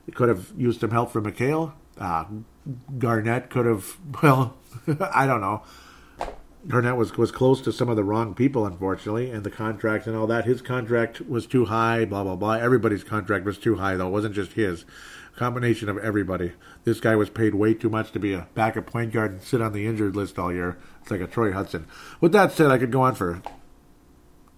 [0.05, 1.73] He could have used some help from McHale.
[1.97, 2.25] Uh,
[2.97, 4.57] Garnett could have, well,
[5.13, 5.63] I don't know.
[6.67, 10.15] Garnett was was close to some of the wrong people, unfortunately, and the contracts and
[10.15, 10.43] all that.
[10.43, 12.55] His contract was too high, blah blah blah.
[12.55, 14.07] Everybody's contract was too high, though.
[14.07, 14.83] It wasn't just his.
[15.37, 16.51] Combination of everybody.
[16.83, 19.61] This guy was paid way too much to be a backup point guard and sit
[19.61, 20.77] on the injured list all year.
[21.01, 21.87] It's like a Troy Hudson.
[22.19, 23.41] With that said, I could go on for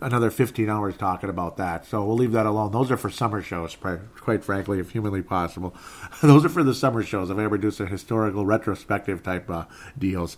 [0.01, 1.85] another 15 hours talking about that.
[1.85, 2.71] So we'll leave that alone.
[2.71, 5.75] Those are for summer shows, quite frankly, if humanly possible.
[6.21, 7.29] Those are for the summer shows.
[7.29, 9.65] If I ever do some historical retrospective type uh,
[9.97, 10.37] deals.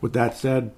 [0.00, 0.72] With that said,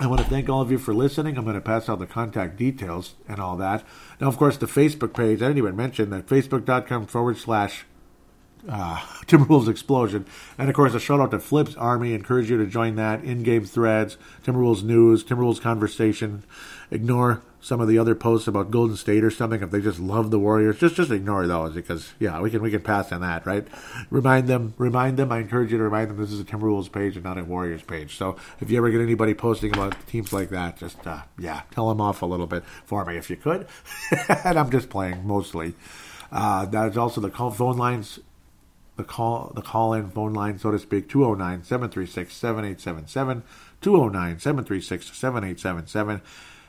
[0.00, 1.36] I want to thank all of you for listening.
[1.36, 3.84] I'm going to pass out the contact details and all that.
[4.20, 7.84] Now, of course, the Facebook page, I didn't even mention that facebook.com forward slash
[8.68, 10.26] uh, Timberwolves Explosion.
[10.56, 12.14] And of course, a shout out to Flips Army.
[12.14, 13.24] Encourage you to join that.
[13.24, 16.44] In game threads, Timberwolves news, Timberwolves conversation.
[16.90, 20.30] Ignore some of the other posts about Golden State or something if they just love
[20.30, 20.78] the Warriors.
[20.78, 23.66] Just just ignore those because yeah, we can we can pass on that, right?
[24.10, 25.32] Remind them, remind them.
[25.32, 27.82] I encourage you to remind them this is a Timberwolves page and not a Warriors
[27.82, 28.16] page.
[28.16, 31.88] So if you ever get anybody posting about teams like that, just uh, yeah, tell
[31.88, 33.66] them off a little bit for me if you could.
[34.44, 35.74] and I'm just playing mostly.
[36.30, 38.20] Uh, that is also the call phone lines
[38.98, 43.42] the call the call in phone line, so to speak, 209 736 7877.
[43.80, 46.20] 209 736 7877.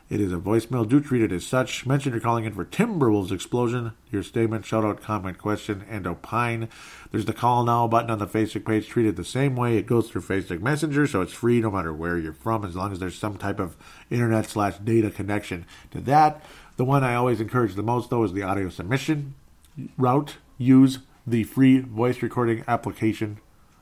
[0.10, 0.90] It is a voicemail.
[0.90, 1.86] Do treat it as such.
[1.86, 3.92] Mention you're calling in for Timberwolves Explosion.
[4.12, 6.68] Your statement, shout out, comment, question, and opine.
[7.12, 8.88] There's the call now button on the Facebook page.
[8.88, 9.78] Treat it the same way.
[9.78, 12.92] It goes through Facebook Messenger, so it's free no matter where you're from, as long
[12.92, 13.78] as there's some type of
[14.10, 16.44] internet slash data connection to that.
[16.78, 19.36] The one I always encourage the most, though, is the audio submission
[19.96, 20.38] route.
[20.58, 23.42] Use the free voice recording application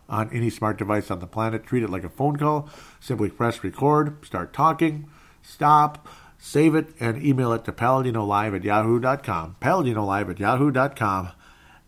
[0.10, 1.66] on any smart device on the planet.
[1.66, 2.70] Treat it like a phone call.
[3.00, 5.08] Simply press record, start talking,
[5.48, 9.56] stop, save it, and email it to paladinolive at yahoo.com.
[9.62, 11.32] Paladinolive at yahoo.com.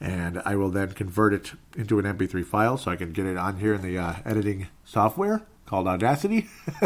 [0.01, 3.37] And I will then convert it into an MP3 file so I can get it
[3.37, 6.41] on here in the uh, editing software called Audacity.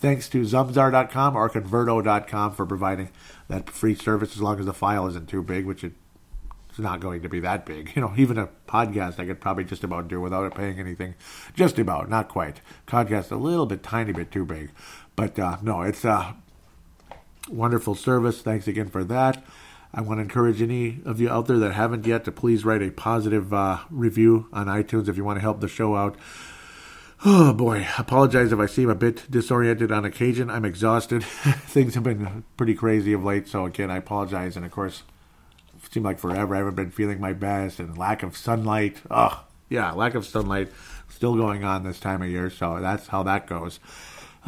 [0.00, 3.08] Thanks to Zamzar.com or Converto.com for providing
[3.48, 5.94] that free service as long as the file isn't too big, which it
[6.78, 7.92] it's not going to be that big.
[7.96, 11.16] You know, even a podcast I could probably just about do without it paying anything.
[11.54, 12.60] Just about, not quite.
[12.86, 14.70] Podcast a little bit, tiny bit too big.
[15.18, 16.36] But uh, no, it's a
[17.50, 18.40] wonderful service.
[18.40, 19.44] Thanks again for that.
[19.92, 22.82] I want to encourage any of you out there that haven't yet to please write
[22.82, 26.16] a positive uh, review on iTunes if you want to help the show out.
[27.24, 30.50] Oh boy, apologize if I seem a bit disoriented on occasion.
[30.50, 31.24] I'm exhausted.
[31.24, 34.54] Things have been pretty crazy of late, so again, I apologize.
[34.54, 35.02] And of course,
[35.90, 36.54] seemed like forever.
[36.54, 38.98] I haven't been feeling my best, and lack of sunlight.
[39.10, 40.70] Oh, yeah, lack of sunlight
[41.08, 42.50] still going on this time of year.
[42.50, 43.80] So that's how that goes.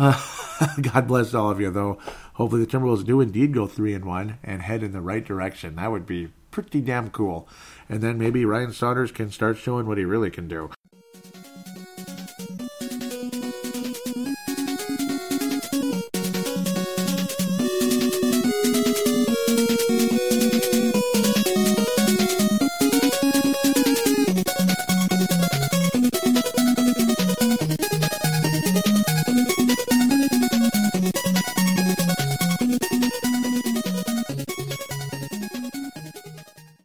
[0.81, 1.99] God bless all of you, though.
[2.35, 5.77] Hopefully, the Timberwolves do indeed go three and one and head in the right direction.
[5.77, 7.47] That would be pretty damn cool.
[7.89, 10.71] And then maybe Ryan Saunders can start showing what he really can do.